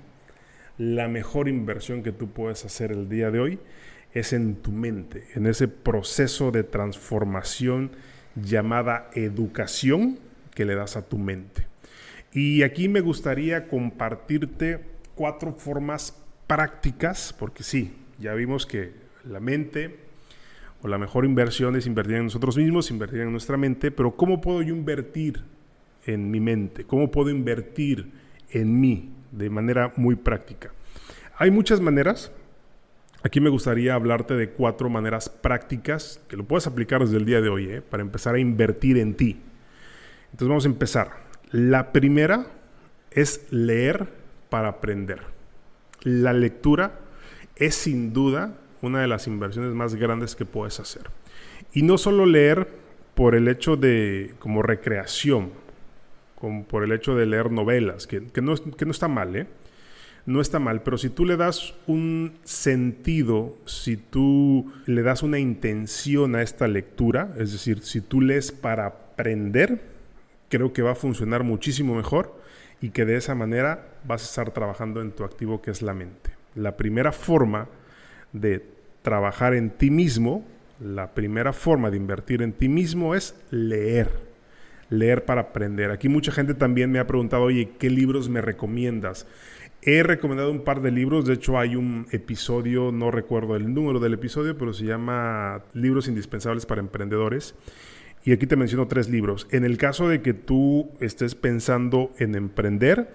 La 0.77 1.07
mejor 1.07 1.49
inversión 1.49 2.03
que 2.03 2.11
tú 2.11 2.31
puedes 2.31 2.65
hacer 2.65 2.91
el 2.91 3.09
día 3.09 3.31
de 3.31 3.39
hoy 3.39 3.59
es 4.13 4.33
en 4.33 4.57
tu 4.57 4.73
mente, 4.73 5.29
en 5.35 5.47
ese 5.47 5.69
proceso 5.69 6.51
de 6.51 6.65
transformación 6.65 7.93
llamada 8.35 9.11
educación 9.15 10.19
que 10.55 10.65
le 10.65 10.75
das 10.75 10.97
a 10.97 11.03
tu 11.03 11.19
mente. 11.19 11.67
Y 12.33 12.63
aquí 12.63 12.89
me 12.89 13.01
gustaría 13.01 13.69
compartirte 13.69 14.81
cuatro 15.15 15.55
formas 15.55 16.17
prácticas, 16.49 17.35
porque 17.39 17.63
sí, 17.63 17.95
ya 18.19 18.35
vimos 18.35 18.67
que 18.67 18.93
la 19.25 19.39
mente 19.39 20.08
o 20.83 20.89
la 20.89 20.99
mejor 20.99 21.25
inversión 21.25 21.77
es 21.77 21.87
invertir 21.87 22.17
en 22.17 22.25
nosotros 22.25 22.57
mismos, 22.57 22.91
invertir 22.91 23.21
en 23.21 23.33
nuestra 23.33 23.57
mente, 23.57 23.91
pero 23.91 24.15
¿cómo 24.15 24.41
puedo 24.41 24.63
yo 24.63 24.75
invertir 24.75 25.43
en 26.07 26.31
mi 26.31 26.41
mente? 26.41 26.85
¿Cómo 26.85 27.11
puedo 27.11 27.31
invertir 27.31 28.11
en 28.51 28.81
mí 28.81 29.13
de 29.33 29.51
manera 29.51 29.93
muy 29.97 30.15
práctica? 30.15 30.73
Hay 31.37 31.51
muchas 31.51 31.81
maneras. 31.81 32.33
Aquí 33.25 33.41
me 33.41 33.51
gustaría 33.51 33.95
hablarte 33.95 34.35
de 34.35 34.51
cuatro 34.51 34.89
maneras 34.89 35.29
prácticas 35.29 36.21
que 36.29 36.37
lo 36.37 36.45
puedes 36.45 36.69
aplicar 36.69 37.01
desde 37.01 37.17
el 37.17 37.25
día 37.25 37.41
de 37.41 37.49
hoy 37.49 37.69
¿eh? 37.69 37.83
para 37.83 38.03
empezar 38.03 38.37
a 38.37 38.39
invertir 38.39 38.97
en 38.99 39.15
ti. 39.15 39.41
Entonces 40.27 40.49
vamos 40.49 40.65
a 40.65 40.69
empezar. 40.69 41.11
La 41.51 41.93
primera 41.93 42.47
es 43.11 43.47
leer 43.51 44.09
para 44.49 44.69
aprender. 44.69 45.21
La 46.03 46.33
lectura 46.33 47.01
es 47.57 47.75
sin 47.75 48.13
duda 48.13 48.55
una 48.83 49.01
de 49.01 49.09
las 49.09 49.27
inversiones 49.27 49.73
más 49.75 49.95
grandes 49.95 50.37
que 50.37 50.45
puedes 50.45 50.81
hacer. 50.81 51.03
Y 51.73 51.83
no 51.83 51.99
solo 51.99 52.27
leer 52.27 52.69
por 53.15 53.35
el 53.35 53.49
hecho 53.49 53.77
de 53.77 54.35
como 54.39 54.63
recreación, 54.63 55.51
como 56.37 56.65
por 56.65 56.85
el 56.85 56.93
hecho 56.93 57.17
de 57.17 57.27
leer 57.27 57.51
novelas, 57.51 58.07
que, 58.07 58.21
no, 58.41 58.55
que 58.55 58.85
no 58.85 58.93
está 58.93 59.09
mal, 59.09 59.35
¿eh? 59.35 59.47
No 60.25 60.43
está 60.43 60.59
mal, 60.59 60.83
pero 60.83 60.99
si 60.99 61.09
tú 61.09 61.25
le 61.25 61.39
das 61.39 61.75
un 61.87 62.35
sentido, 62.45 63.57
si 63.65 63.97
tú 63.97 64.71
le 64.85 65.03
das 65.03 65.23
una 65.23 65.39
intención 65.39 66.37
a 66.37 66.43
esta 66.43 66.69
lectura, 66.69 67.35
es 67.39 67.53
decir, 67.53 67.83
si 67.83 68.03
tú 68.03 68.21
lees 68.21 68.53
para 68.53 68.87
aprender, 68.87 69.81
creo 70.51 70.73
que 70.73 70.83
va 70.83 70.93
a 70.93 70.95
funcionar 70.95 71.45
muchísimo 71.45 71.95
mejor 71.95 72.39
y 72.81 72.91
que 72.91 73.05
de 73.05 73.17
esa 73.17 73.35
manera 73.35 73.89
vas 74.05 74.23
a 74.23 74.27
estar 74.27 74.53
trabajando 74.53 75.01
en 75.01 75.13
tu 75.13 75.25
activo 75.25 75.63
que 75.63 75.71
es 75.71 75.83
la 75.83 75.95
mente. 75.95 76.31
La 76.55 76.77
primera 76.77 77.11
forma 77.13 77.69
de 78.33 78.65
trabajar 79.03 79.55
en 79.55 79.71
ti 79.71 79.91
mismo, 79.91 80.45
la 80.81 81.15
primera 81.15 81.53
forma 81.53 81.91
de 81.91 81.97
invertir 81.97 82.43
en 82.43 82.53
ti 82.53 82.69
mismo 82.69 83.15
es 83.15 83.35
leer. 83.51 84.11
Leer 84.91 85.25
para 85.25 85.43
aprender. 85.43 85.91
Aquí 85.91 86.09
mucha 86.09 86.33
gente 86.33 86.55
también 86.55 86.91
me 86.91 86.99
ha 86.99 87.07
preguntado, 87.07 87.43
oye, 87.43 87.71
¿qué 87.79 87.91
libros 87.91 88.29
me 88.29 88.41
recomiendas? 88.41 89.27
He 89.83 90.03
recomendado 90.03 90.51
un 90.51 90.65
par 90.65 90.83
de 90.83 90.91
libros, 90.91 91.25
de 91.25 91.35
hecho 91.35 91.59
hay 91.59 91.77
un 91.77 92.07
episodio, 92.11 92.91
no 92.91 93.11
recuerdo 93.11 93.55
el 93.55 93.73
número 93.73 94.01
del 94.01 94.15
episodio, 94.15 94.59
pero 94.59 94.73
se 94.73 94.85
llama 94.85 95.63
Libros 95.73 96.09
indispensables 96.09 96.67
para 96.67 96.81
emprendedores. 96.81 97.55
Y 98.25 98.33
aquí 98.33 98.47
te 98.47 98.57
menciono 98.57 98.89
tres 98.89 99.09
libros. 99.09 99.47
En 99.51 99.65
el 99.65 99.79
caso 99.79 100.09
de 100.09 100.21
que 100.21 100.35
tú 100.35 100.91
estés 101.01 101.35
pensando 101.35 102.13
en 102.19 102.35
emprender, 102.35 103.09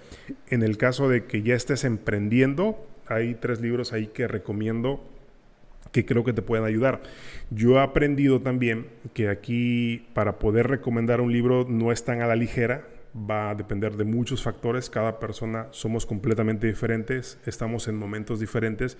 en 0.47 0.63
el 0.63 0.77
caso 0.77 1.09
de 1.09 1.25
que 1.25 1.43
ya 1.43 1.53
estés 1.53 1.83
emprendiendo, 1.83 2.87
hay 3.07 3.35
tres 3.35 3.61
libros 3.61 3.93
ahí 3.93 4.07
que 4.07 4.27
recomiendo 4.27 5.03
que 5.91 6.05
creo 6.05 6.23
que 6.23 6.33
te 6.33 6.41
pueden 6.41 6.65
ayudar. 6.65 7.01
Yo 7.51 7.77
he 7.77 7.81
aprendido 7.81 8.41
también 8.41 8.87
que 9.13 9.29
aquí 9.29 10.07
para 10.13 10.39
poder 10.39 10.67
recomendar 10.67 11.21
un 11.21 11.31
libro 11.31 11.65
no 11.67 11.91
es 11.91 12.03
tan 12.03 12.21
a 12.21 12.27
la 12.27 12.35
ligera, 12.35 12.87
va 13.15 13.51
a 13.51 13.55
depender 13.55 13.95
de 13.95 14.03
muchos 14.03 14.41
factores, 14.41 14.89
cada 14.89 15.19
persona 15.19 15.67
somos 15.71 16.05
completamente 16.05 16.67
diferentes, 16.67 17.37
estamos 17.45 17.87
en 17.87 17.95
momentos 17.95 18.39
diferentes 18.39 18.97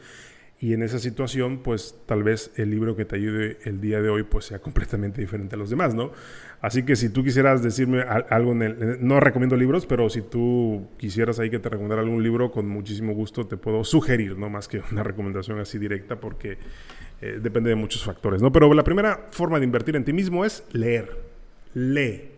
y 0.64 0.72
en 0.74 0.82
esa 0.82 0.98
situación, 0.98 1.58
pues 1.58 1.94
tal 2.06 2.24
vez 2.24 2.52
el 2.56 2.72
libro 2.72 2.96
que 2.96 3.04
te 3.04 3.18
ayude 3.18 3.58
el 3.66 3.82
día 3.82 4.02
de 4.02 4.08
hoy 4.08 4.24
pues 4.24 4.46
sea 4.46 4.60
completamente 4.62 5.20
diferente 5.20 5.56
a 5.56 5.58
los 5.58 5.70
demás, 5.70 5.94
¿no? 5.94 6.14
Así 6.62 6.84
que 6.84 6.96
si 6.96 7.10
tú 7.10 7.22
quisieras 7.22 7.62
decirme 7.62 8.02
algo. 8.02 8.56
No 8.56 9.20
recomiendo 9.20 9.58
libros, 9.58 9.86
pero 9.86 10.10
si 10.10 10.22
tú 10.22 10.88
quisieras 10.96 11.38
ahí 11.40 11.50
que 11.50 11.60
te 11.60 11.68
recomendara 11.68 12.02
algún 12.02 12.24
libro, 12.24 12.50
con 12.50 12.70
muchísimo 12.70 13.14
gusto 13.14 13.46
te 13.46 13.58
puedo 13.58 13.84
sugerir, 13.84 14.38
no 14.38 14.50
más 14.50 14.70
que 14.70 14.82
una 14.90 15.04
recomendación 15.04 15.60
así 15.60 15.78
directa, 15.78 16.22
porque 16.22 16.58
eh, 17.20 17.40
depende 17.44 17.70
de 17.70 17.76
muchos 17.76 18.02
factores, 18.02 18.42
¿no? 18.42 18.54
Pero 18.54 18.74
la 18.74 18.86
primera 18.86 19.28
forma 19.32 19.60
de 19.60 19.66
invertir 19.66 19.98
en 19.98 20.06
ti 20.06 20.14
mismo 20.14 20.46
es 20.46 20.64
leer. 20.72 21.12
Lee. 21.74 22.32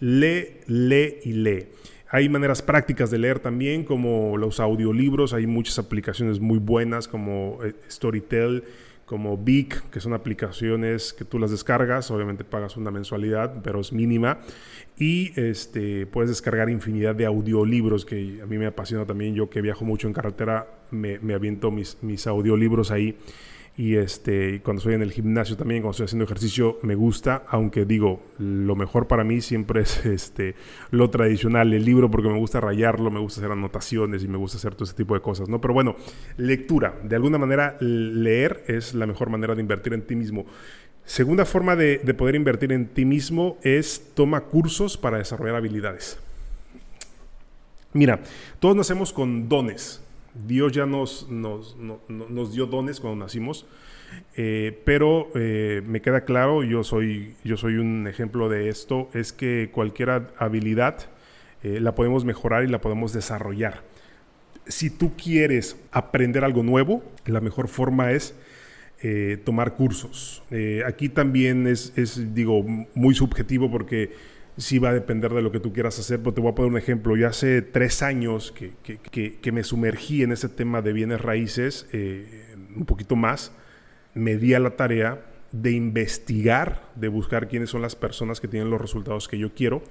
Lee, 0.00 0.60
lee 0.68 1.18
y 1.22 1.32
lee. 1.32 1.66
Hay 2.10 2.28
maneras 2.28 2.62
prácticas 2.62 3.10
de 3.10 3.18
leer 3.18 3.38
también, 3.38 3.84
como 3.84 4.36
los 4.38 4.60
audiolibros. 4.60 5.34
Hay 5.34 5.46
muchas 5.46 5.78
aplicaciones 5.78 6.40
muy 6.40 6.58
buenas 6.58 7.06
como 7.06 7.58
eh, 7.62 7.74
Storytel, 7.90 8.64
como 9.04 9.36
Big, 9.36 9.82
que 9.90 10.00
son 10.00 10.14
aplicaciones 10.14 11.12
que 11.12 11.26
tú 11.26 11.38
las 11.38 11.50
descargas. 11.50 12.10
Obviamente 12.10 12.44
pagas 12.44 12.78
una 12.78 12.90
mensualidad, 12.90 13.60
pero 13.62 13.80
es 13.80 13.92
mínima. 13.92 14.38
Y 14.98 15.38
este, 15.38 16.06
puedes 16.06 16.30
descargar 16.30 16.70
infinidad 16.70 17.14
de 17.14 17.26
audiolibros, 17.26 18.06
que 18.06 18.40
a 18.42 18.46
mí 18.46 18.56
me 18.56 18.66
apasiona 18.66 19.04
también. 19.04 19.34
Yo 19.34 19.50
que 19.50 19.60
viajo 19.60 19.84
mucho 19.84 20.06
en 20.06 20.14
carretera, 20.14 20.66
me, 20.90 21.18
aviento 21.34 21.70
mis 21.70 22.26
audiolibros 22.26 22.90
ahí 22.90 23.16
y 23.78 23.94
este, 23.94 24.60
cuando 24.62 24.80
estoy 24.80 24.94
en 24.94 25.02
el 25.02 25.12
gimnasio 25.12 25.56
también, 25.56 25.82
cuando 25.82 25.92
estoy 25.92 26.06
haciendo 26.06 26.24
ejercicio, 26.24 26.80
me 26.82 26.96
gusta, 26.96 27.44
aunque 27.46 27.84
digo, 27.84 28.20
lo 28.38 28.74
mejor 28.74 29.06
para 29.06 29.22
mí 29.22 29.40
siempre 29.40 29.82
es 29.82 30.04
este, 30.04 30.56
lo 30.90 31.10
tradicional, 31.10 31.72
el 31.72 31.84
libro, 31.84 32.10
porque 32.10 32.28
me 32.28 32.38
gusta 32.40 32.60
rayarlo, 32.60 33.12
me 33.12 33.20
gusta 33.20 33.40
hacer 33.40 33.52
anotaciones 33.52 34.24
y 34.24 34.28
me 34.28 34.36
gusta 34.36 34.58
hacer 34.58 34.74
todo 34.74 34.82
ese 34.82 34.94
tipo 34.94 35.14
de 35.14 35.20
cosas, 35.20 35.48
¿no? 35.48 35.60
Pero 35.60 35.74
bueno, 35.74 35.94
lectura. 36.36 36.98
De 37.04 37.14
alguna 37.14 37.38
manera, 37.38 37.76
leer 37.80 38.64
es 38.66 38.94
la 38.94 39.06
mejor 39.06 39.30
manera 39.30 39.54
de 39.54 39.60
invertir 39.60 39.94
en 39.94 40.02
ti 40.02 40.16
mismo. 40.16 40.44
Segunda 41.04 41.44
forma 41.44 41.76
de, 41.76 41.98
de 41.98 42.14
poder 42.14 42.34
invertir 42.34 42.72
en 42.72 42.88
ti 42.88 43.04
mismo 43.04 43.58
es 43.62 44.10
toma 44.14 44.40
cursos 44.40 44.96
para 44.96 45.18
desarrollar 45.18 45.54
habilidades. 45.54 46.18
Mira, 47.92 48.18
todos 48.58 48.74
nacemos 48.74 49.12
con 49.12 49.48
dones, 49.48 50.02
Dios 50.34 50.72
ya 50.72 50.86
nos, 50.86 51.28
nos, 51.28 52.52
dio 52.52 52.66
dones 52.66 53.00
cuando 53.00 53.24
nacimos, 53.24 53.66
eh, 54.36 54.80
pero 54.84 55.30
eh, 55.34 55.82
me 55.86 56.00
queda 56.00 56.24
claro, 56.24 56.62
yo 56.62 56.84
soy, 56.84 57.34
yo 57.44 57.56
soy 57.56 57.76
un 57.76 58.06
ejemplo 58.06 58.48
de 58.48 58.68
esto, 58.68 59.08
es 59.14 59.32
que 59.32 59.70
cualquier 59.72 60.28
habilidad 60.38 61.10
eh, 61.62 61.80
la 61.80 61.94
podemos 61.94 62.24
mejorar 62.24 62.64
y 62.64 62.68
la 62.68 62.80
podemos 62.80 63.12
desarrollar. 63.12 63.82
Si 64.66 64.90
tú 64.90 65.14
quieres 65.16 65.76
aprender 65.92 66.44
algo 66.44 66.62
nuevo, 66.62 67.02
la 67.24 67.40
mejor 67.40 67.68
forma 67.68 68.12
es 68.12 68.34
tomar 69.44 69.74
cursos. 69.74 70.42
aquí 70.84 71.08
también 71.08 71.68
es, 71.68 71.92
es, 71.96 72.34
digo, 72.34 72.64
muy 72.64 73.14
subjetivo 73.14 73.70
porque 73.70 74.10
sí 74.58 74.78
va 74.78 74.90
a 74.90 74.92
depender 74.92 75.32
de 75.32 75.40
lo 75.40 75.50
que 75.50 75.60
tú 75.60 75.72
quieras 75.72 75.98
hacer, 75.98 76.18
pero 76.18 76.34
te 76.34 76.40
voy 76.40 76.50
a 76.50 76.54
poner 76.54 76.72
un 76.72 76.78
ejemplo. 76.78 77.16
Yo 77.16 77.28
hace 77.28 77.62
tres 77.62 78.02
años 78.02 78.52
que, 78.52 79.52
me 79.52 79.64
sumergí 79.64 80.22
en 80.22 80.32
ese 80.32 80.48
tema 80.48 80.82
de 80.82 80.92
bienes 80.92 81.20
raíces, 81.20 81.86
eh, 81.92 82.54
un 82.76 82.84
poquito 82.84 83.16
más, 83.16 83.52
me 84.14 84.36
di 84.36 84.54
a 84.54 84.58
la 84.58 84.70
tarea 84.70 85.24
de 85.52 85.72
investigar, 85.72 86.90
de 86.96 87.08
buscar 87.08 87.48
quiénes 87.48 87.70
son 87.70 87.82
las 87.82 87.96
personas 87.96 88.40
que 88.40 88.48
tienen 88.48 88.68
los 88.68 88.80
resultados 88.80 89.28
que 89.28 89.38
yo 89.38 89.54
quiero. 89.54 89.82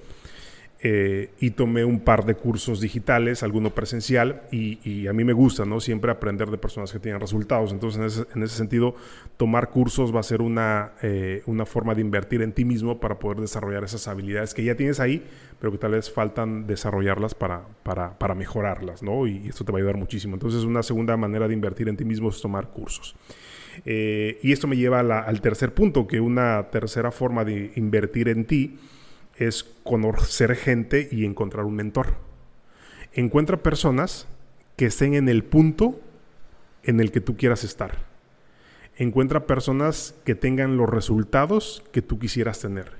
Eh, 0.80 1.30
y 1.40 1.50
tomé 1.50 1.84
un 1.84 1.98
par 1.98 2.24
de 2.24 2.36
cursos 2.36 2.80
digitales, 2.80 3.42
alguno 3.42 3.70
presencial, 3.70 4.42
y, 4.52 5.08
a 5.08 5.12
mí 5.12 5.24
me 5.24 5.32
gusta, 5.32 5.64
¿no? 5.64 5.80
Siempre 5.80 6.12
aprender 6.12 6.50
de 6.50 6.58
personas 6.58 6.92
que 6.92 7.00
tienen 7.00 7.20
resultados. 7.20 7.72
Entonces, 7.72 8.26
en 8.32 8.42
ese, 8.44 8.54
sentido, 8.54 8.94
tomar 9.36 9.70
cursos 9.70 10.14
va 10.14 10.20
a 10.20 10.22
ser 10.22 10.40
una, 10.40 10.92
eh, 11.02 11.42
una 11.46 11.66
forma 11.66 11.96
de 11.96 12.02
invertir 12.02 12.42
en 12.42 12.52
ti 12.52 12.64
mismo 12.64 13.00
para 13.00 13.18
poder 13.18 13.40
desarrollar 13.40 13.82
esas 13.82 14.06
habilidades 14.06 14.54
que 14.54 14.62
ya 14.62 14.76
tienes 14.76 15.00
ahí, 15.00 15.24
pero 15.58 15.72
que 15.72 15.78
tal 15.78 15.92
vez 15.92 16.12
faltan 16.12 16.68
desarrollarlas 16.68 17.34
para, 17.34 17.66
para, 17.82 18.34
mejorarlas, 18.36 19.02
¿no? 19.02 19.26
Y 19.26 19.48
esto 19.48 19.64
te 19.64 19.72
va 19.72 19.78
a 19.78 19.80
ayudar 19.80 19.96
muchísimo. 19.96 20.34
Entonces, 20.34 20.62
una 20.62 20.84
segunda 20.84 21.16
manera 21.16 21.48
de 21.48 21.54
invertir 21.54 21.88
en 21.88 21.96
ti 21.96 22.04
mismo 22.04 22.28
es 22.28 22.40
tomar 22.40 22.68
cursos. 22.68 23.16
Eh, 23.84 24.38
y 24.42 24.52
esto 24.52 24.68
me 24.68 24.76
lleva 24.76 25.00
al 25.00 25.40
tercer 25.40 25.74
punto, 25.74 26.06
que 26.06 26.20
una 26.20 26.68
tercera 26.70 27.10
forma 27.10 27.44
de 27.44 27.72
invertir 27.74 28.28
en 28.28 28.44
ti 28.44 28.78
es 29.38 29.64
conocer 29.84 30.54
gente 30.56 31.08
y 31.10 31.24
encontrar 31.24 31.64
un 31.64 31.76
mentor. 31.76 32.16
Encuentra 33.12 33.62
personas 33.62 34.26
que 34.76 34.86
estén 34.86 35.14
en 35.14 35.28
el 35.28 35.44
punto 35.44 36.00
en 36.82 37.00
el 37.00 37.10
que 37.10 37.20
tú 37.20 37.36
quieras 37.36 37.64
estar. 37.64 38.06
Encuentra 38.96 39.46
personas 39.46 40.14
que 40.24 40.34
tengan 40.34 40.76
los 40.76 40.88
resultados 40.88 41.84
que 41.92 42.02
tú 42.02 42.18
quisieras 42.18 42.60
tener. 42.60 42.92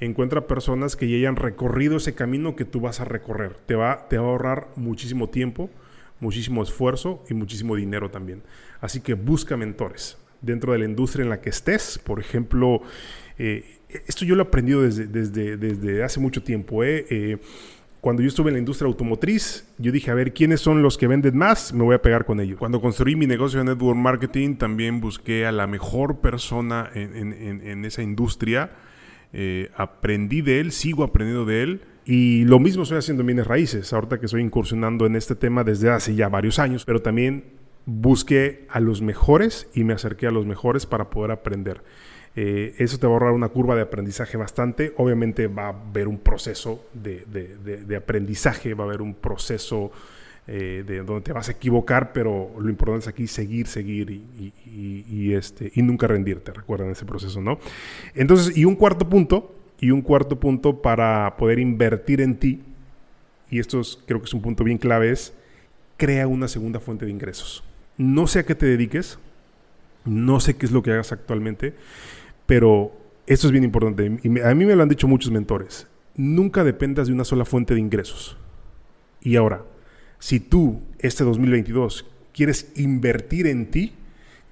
Encuentra 0.00 0.46
personas 0.46 0.96
que 0.96 1.08
ya 1.08 1.16
hayan 1.16 1.36
recorrido 1.36 1.98
ese 1.98 2.14
camino 2.14 2.56
que 2.56 2.64
tú 2.64 2.80
vas 2.80 3.00
a 3.00 3.04
recorrer. 3.04 3.54
Te 3.66 3.74
va, 3.74 4.08
te 4.08 4.18
va 4.18 4.24
a 4.24 4.28
ahorrar 4.28 4.68
muchísimo 4.74 5.28
tiempo, 5.28 5.70
muchísimo 6.18 6.62
esfuerzo 6.62 7.22
y 7.28 7.34
muchísimo 7.34 7.76
dinero 7.76 8.10
también. 8.10 8.42
Así 8.80 9.00
que 9.00 9.14
busca 9.14 9.56
mentores 9.56 10.18
dentro 10.40 10.72
de 10.72 10.78
la 10.78 10.84
industria 10.84 11.22
en 11.22 11.30
la 11.30 11.40
que 11.40 11.50
estés. 11.50 11.98
Por 11.98 12.20
ejemplo, 12.20 12.82
eh, 13.38 13.78
esto 14.06 14.24
yo 14.24 14.34
lo 14.34 14.42
he 14.42 14.46
aprendido 14.46 14.82
desde, 14.82 15.06
desde, 15.06 15.56
desde 15.56 16.02
hace 16.02 16.20
mucho 16.20 16.42
tiempo. 16.42 16.84
¿eh? 16.84 17.06
Eh, 17.10 17.38
cuando 18.00 18.22
yo 18.22 18.28
estuve 18.28 18.50
en 18.50 18.54
la 18.54 18.58
industria 18.58 18.86
automotriz, 18.86 19.66
yo 19.78 19.90
dije, 19.90 20.10
a 20.10 20.14
ver, 20.14 20.34
¿quiénes 20.34 20.60
son 20.60 20.82
los 20.82 20.98
que 20.98 21.06
venden 21.06 21.36
más? 21.36 21.72
Me 21.72 21.84
voy 21.84 21.94
a 21.94 22.02
pegar 22.02 22.26
con 22.26 22.38
ellos. 22.40 22.58
Cuando 22.58 22.80
construí 22.80 23.16
mi 23.16 23.26
negocio 23.26 23.60
de 23.60 23.64
network 23.64 23.96
marketing, 23.96 24.56
también 24.56 25.00
busqué 25.00 25.46
a 25.46 25.52
la 25.52 25.66
mejor 25.66 26.20
persona 26.20 26.90
en, 26.94 27.84
esa 27.84 28.02
industria. 28.02 28.72
aprendí 29.76 30.42
de 30.42 30.60
él, 30.60 30.72
sigo 30.72 31.02
aprendiendo 31.02 31.46
de 31.46 31.62
él. 31.62 31.80
Y 32.04 32.44
lo 32.44 32.58
mismo 32.58 32.82
estoy 32.82 32.98
haciendo 32.98 33.22
en 33.22 33.28
bienes 33.28 33.46
raíces, 33.46 33.90
ahorita 33.90 34.20
que 34.20 34.26
estoy 34.26 34.42
incursionando 34.42 35.06
en 35.06 35.16
este 35.16 35.34
tema 35.34 35.64
desde 35.64 35.88
hace 35.88 36.14
ya 36.14 36.28
varios 36.28 36.58
años, 36.58 36.84
pero 36.84 37.00
también 37.00 37.44
busqué 37.86 38.66
a 38.70 38.80
los 38.80 39.02
mejores 39.02 39.68
y 39.74 39.84
me 39.84 39.92
acerqué 39.92 40.26
a 40.26 40.30
los 40.30 40.46
mejores 40.46 40.86
para 40.86 41.10
poder 41.10 41.30
aprender. 41.30 41.82
Eh, 42.36 42.74
eso 42.78 42.98
te 42.98 43.06
va 43.06 43.12
a 43.12 43.14
ahorrar 43.14 43.32
una 43.32 43.48
curva 43.48 43.76
de 43.76 43.82
aprendizaje 43.82 44.36
bastante. 44.36 44.92
Obviamente 44.96 45.46
va 45.46 45.66
a 45.66 45.68
haber 45.68 46.08
un 46.08 46.18
proceso 46.18 46.84
de, 46.92 47.96
aprendizaje, 47.96 48.74
va 48.74 48.84
a 48.84 48.86
haber 48.88 49.02
un 49.02 49.14
proceso 49.14 49.92
eh, 50.46 50.84
de 50.86 51.02
donde 51.02 51.22
te 51.22 51.32
vas 51.32 51.48
a 51.48 51.52
equivocar, 51.52 52.12
pero 52.12 52.50
lo 52.58 52.68
importante 52.68 53.04
es 53.04 53.08
aquí 53.08 53.26
seguir, 53.26 53.66
seguir 53.66 54.10
y, 54.10 55.32
este, 55.32 55.70
y 55.74 55.82
nunca 55.82 56.06
rendirte, 56.06 56.52
recuerden 56.52 56.90
ese 56.90 57.04
proceso, 57.04 57.40
¿no? 57.40 57.58
Entonces, 58.14 58.56
y 58.56 58.64
un 58.64 58.74
cuarto 58.74 59.08
punto, 59.08 59.54
y 59.80 59.90
un 59.90 60.02
cuarto 60.02 60.38
punto 60.38 60.82
para 60.82 61.36
poder 61.36 61.58
invertir 61.58 62.20
en 62.20 62.38
ti, 62.38 62.62
y 63.50 63.58
esto 63.58 63.80
creo 64.06 64.20
que 64.20 64.26
es 64.26 64.34
un 64.34 64.42
punto 64.42 64.64
bien 64.64 64.78
clave, 64.78 65.10
es 65.10 65.32
crea 65.96 66.26
una 66.26 66.48
segunda 66.48 66.80
fuente 66.80 67.04
de 67.04 67.12
ingresos. 67.12 67.62
No 67.96 68.26
sé 68.26 68.40
a 68.40 68.46
qué 68.46 68.54
te 68.54 68.66
dediques, 68.66 69.18
no 70.04 70.40
sé 70.40 70.56
qué 70.56 70.66
es 70.66 70.72
lo 70.72 70.82
que 70.82 70.92
hagas 70.92 71.12
actualmente, 71.12 71.74
pero 72.46 72.92
esto 73.26 73.46
es 73.46 73.52
bien 73.52 73.64
importante. 73.64 74.06
A 74.44 74.54
mí 74.54 74.64
me 74.64 74.76
lo 74.76 74.82
han 74.82 74.88
dicho 74.88 75.08
muchos 75.08 75.30
mentores. 75.30 75.86
Nunca 76.16 76.64
dependas 76.64 77.06
de 77.06 77.12
una 77.12 77.24
sola 77.24 77.44
fuente 77.44 77.74
de 77.74 77.80
ingresos. 77.80 78.36
Y 79.20 79.36
ahora, 79.36 79.64
si 80.18 80.40
tú 80.40 80.82
este 80.98 81.24
2022 81.24 82.06
quieres 82.32 82.72
invertir 82.76 83.46
en 83.46 83.70
ti, 83.70 83.94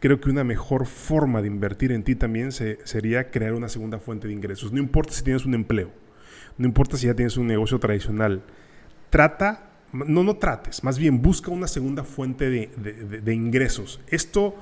creo 0.00 0.20
que 0.20 0.30
una 0.30 0.44
mejor 0.44 0.86
forma 0.86 1.42
de 1.42 1.48
invertir 1.48 1.92
en 1.92 2.02
ti 2.02 2.14
también 2.14 2.50
sería 2.52 3.30
crear 3.30 3.52
una 3.54 3.68
segunda 3.68 3.98
fuente 3.98 4.26
de 4.26 4.32
ingresos. 4.32 4.72
No 4.72 4.78
importa 4.78 5.12
si 5.12 5.22
tienes 5.22 5.44
un 5.44 5.54
empleo, 5.54 5.90
no 6.58 6.66
importa 6.66 6.96
si 6.96 7.06
ya 7.06 7.14
tienes 7.14 7.36
un 7.36 7.46
negocio 7.46 7.78
tradicional, 7.78 8.42
trata, 9.10 9.71
no, 9.92 10.24
no 10.24 10.36
trates, 10.36 10.82
más 10.84 10.98
bien 10.98 11.22
busca 11.22 11.50
una 11.50 11.66
segunda 11.66 12.04
fuente 12.04 12.50
de 12.50 13.34
ingresos. 13.34 14.00
Esto 14.08 14.56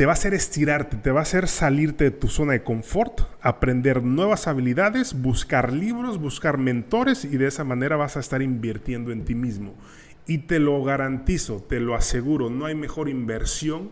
te 0.00 0.06
va 0.06 0.12
a 0.12 0.14
hacer 0.14 0.32
estirarte, 0.32 0.96
te 0.96 1.10
va 1.10 1.20
a 1.20 1.24
hacer 1.24 1.46
salirte 1.46 2.04
de 2.04 2.10
tu 2.10 2.28
zona 2.28 2.54
de 2.54 2.62
confort, 2.62 3.20
aprender 3.42 4.02
nuevas 4.02 4.46
habilidades, 4.46 5.12
buscar 5.12 5.74
libros, 5.74 6.18
buscar 6.18 6.56
mentores 6.56 7.26
y 7.26 7.36
de 7.36 7.46
esa 7.46 7.64
manera 7.64 7.96
vas 7.96 8.16
a 8.16 8.20
estar 8.20 8.40
invirtiendo 8.40 9.12
en 9.12 9.26
ti 9.26 9.34
mismo. 9.34 9.74
Y 10.26 10.38
te 10.38 10.58
lo 10.58 10.82
garantizo, 10.82 11.62
te 11.68 11.80
lo 11.80 11.94
aseguro, 11.94 12.48
no 12.48 12.64
hay 12.64 12.74
mejor 12.74 13.10
inversión 13.10 13.90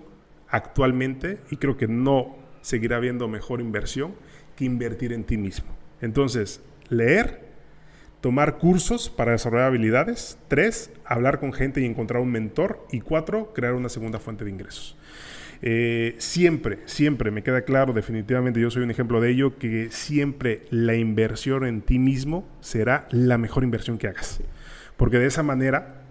actualmente 0.48 1.40
y 1.50 1.58
creo 1.58 1.76
que 1.76 1.88
no 1.88 2.38
seguirá 2.62 2.96
habiendo 2.96 3.28
mejor 3.28 3.60
inversión 3.60 4.14
que 4.56 4.64
invertir 4.64 5.12
en 5.12 5.24
ti 5.24 5.36
mismo. 5.36 5.76
Entonces, 6.00 6.62
leer, 6.88 7.47
tomar 8.20 8.58
cursos 8.58 9.08
para 9.10 9.32
desarrollar 9.32 9.68
habilidades. 9.68 10.38
Tres, 10.48 10.90
hablar 11.04 11.40
con 11.40 11.52
gente 11.52 11.80
y 11.80 11.84
encontrar 11.84 12.22
un 12.22 12.30
mentor. 12.30 12.86
Y 12.90 13.00
cuatro, 13.00 13.52
crear 13.54 13.74
una 13.74 13.88
segunda 13.88 14.18
fuente 14.18 14.44
de 14.44 14.50
ingresos. 14.50 14.96
Eh, 15.60 16.14
siempre, 16.18 16.78
siempre 16.84 17.30
me 17.30 17.42
queda 17.42 17.62
claro, 17.62 17.92
definitivamente 17.92 18.60
yo 18.60 18.70
soy 18.70 18.84
un 18.84 18.92
ejemplo 18.92 19.20
de 19.20 19.30
ello, 19.30 19.58
que 19.58 19.88
siempre 19.90 20.62
la 20.70 20.94
inversión 20.94 21.66
en 21.66 21.82
ti 21.82 21.98
mismo 21.98 22.48
será 22.60 23.08
la 23.10 23.38
mejor 23.38 23.64
inversión 23.64 23.98
que 23.98 24.08
hagas. 24.08 24.40
Porque 24.96 25.18
de 25.18 25.26
esa 25.26 25.42
manera 25.42 26.02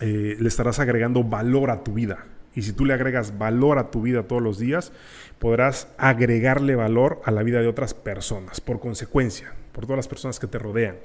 eh, 0.00 0.36
le 0.38 0.48
estarás 0.48 0.78
agregando 0.80 1.22
valor 1.22 1.70
a 1.70 1.84
tu 1.84 1.94
vida. 1.94 2.26
Y 2.54 2.62
si 2.62 2.72
tú 2.72 2.84
le 2.84 2.94
agregas 2.94 3.38
valor 3.38 3.78
a 3.78 3.90
tu 3.90 4.02
vida 4.02 4.24
todos 4.24 4.42
los 4.42 4.58
días, 4.58 4.92
podrás 5.38 5.88
agregarle 5.98 6.76
valor 6.76 7.20
a 7.24 7.30
la 7.30 7.42
vida 7.42 7.60
de 7.60 7.68
otras 7.68 7.94
personas, 7.94 8.60
por 8.60 8.80
consecuencia, 8.80 9.52
por 9.72 9.84
todas 9.84 9.96
las 9.96 10.08
personas 10.08 10.38
que 10.38 10.46
te 10.46 10.58
rodean. 10.58 10.96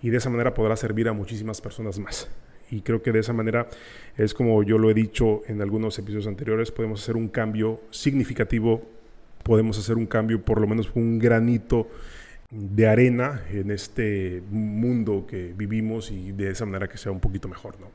Y 0.00 0.10
de 0.10 0.18
esa 0.18 0.30
manera 0.30 0.54
podrás 0.54 0.80
servir 0.80 1.08
a 1.08 1.12
muchísimas 1.12 1.60
personas 1.60 1.98
más 1.98 2.28
y 2.72 2.80
creo 2.80 3.02
que 3.02 3.12
de 3.12 3.20
esa 3.20 3.34
manera 3.34 3.68
es 4.16 4.32
como 4.32 4.62
yo 4.62 4.78
lo 4.78 4.90
he 4.90 4.94
dicho 4.94 5.42
en 5.46 5.60
algunos 5.60 5.98
episodios 5.98 6.26
anteriores, 6.26 6.72
podemos 6.72 7.02
hacer 7.02 7.16
un 7.16 7.28
cambio 7.28 7.82
significativo, 7.90 8.82
podemos 9.42 9.78
hacer 9.78 9.96
un 9.96 10.06
cambio, 10.06 10.42
por 10.42 10.58
lo 10.58 10.66
menos 10.66 10.90
un 10.94 11.18
granito 11.18 11.88
de 12.50 12.88
arena 12.88 13.42
en 13.50 13.70
este 13.70 14.42
mundo 14.50 15.26
que 15.28 15.52
vivimos 15.54 16.10
y 16.10 16.32
de 16.32 16.50
esa 16.50 16.64
manera 16.64 16.88
que 16.88 16.96
sea 16.96 17.12
un 17.12 17.20
poquito 17.20 17.46
mejor, 17.46 17.78
¿no? 17.78 17.88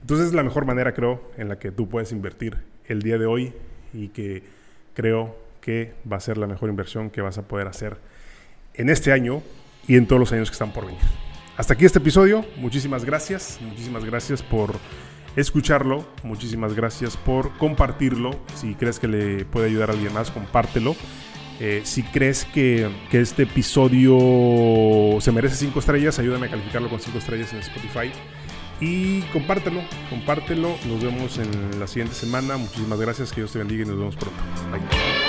Entonces 0.00 0.28
es 0.28 0.34
la 0.34 0.42
mejor 0.42 0.64
manera, 0.66 0.94
creo, 0.94 1.30
en 1.36 1.48
la 1.48 1.58
que 1.58 1.70
tú 1.70 1.88
puedes 1.88 2.12
invertir 2.12 2.58
el 2.86 3.02
día 3.02 3.18
de 3.18 3.26
hoy 3.26 3.52
y 3.92 4.08
que 4.08 4.42
creo 4.94 5.36
que 5.60 5.94
va 6.10 6.16
a 6.16 6.20
ser 6.20 6.38
la 6.38 6.46
mejor 6.46 6.68
inversión 6.68 7.10
que 7.10 7.20
vas 7.20 7.38
a 7.38 7.42
poder 7.42 7.66
hacer 7.66 7.96
en 8.74 8.88
este 8.88 9.12
año 9.12 9.42
y 9.88 9.96
en 9.96 10.06
todos 10.06 10.20
los 10.20 10.32
años 10.32 10.50
que 10.50 10.54
están 10.54 10.72
por 10.72 10.86
venir. 10.86 11.00
Hasta 11.56 11.74
aquí 11.74 11.84
este 11.84 11.98
episodio. 11.98 12.44
Muchísimas 12.56 13.04
gracias. 13.04 13.58
Muchísimas 13.62 14.04
gracias 14.04 14.42
por 14.42 14.74
escucharlo. 15.36 16.06
Muchísimas 16.22 16.74
gracias 16.74 17.16
por 17.16 17.56
compartirlo. 17.58 18.30
Si 18.54 18.74
crees 18.74 18.98
que 18.98 19.08
le 19.08 19.44
puede 19.44 19.66
ayudar 19.66 19.90
a 19.90 19.92
alguien 19.94 20.12
más, 20.12 20.30
compártelo. 20.30 20.94
Eh, 21.58 21.80
si 21.84 22.02
crees 22.02 22.44
que, 22.44 22.90
que, 23.10 23.20
este 23.20 23.44
episodio 23.44 25.18
se 25.20 25.32
merece 25.32 25.56
5 25.56 25.78
estrellas, 25.78 26.18
ayúdame 26.18 26.48
a 26.48 26.50
calificarlo 26.50 26.90
con 26.90 27.00
5 27.00 27.16
estrellas 27.16 27.50
en 27.54 27.60
Spotify. 27.60 28.12
Y 28.80 29.22
compártelo, 29.32 29.80
compártelo. 30.10 30.76
Nos 30.86 31.02
vemos 31.02 31.38
en 31.38 31.80
la 31.80 31.86
siguiente 31.86 32.14
semana. 32.14 32.56
Muchísimas 32.56 33.00
gracias. 33.00 33.30
Que 33.30 33.40
Dios 33.40 33.52
te 33.52 33.58
bendiga 33.58 33.84
y 33.84 33.86
nos 33.86 33.98
vemos 33.98 34.16
pronto. 34.16 34.40
Bye. 34.70 35.25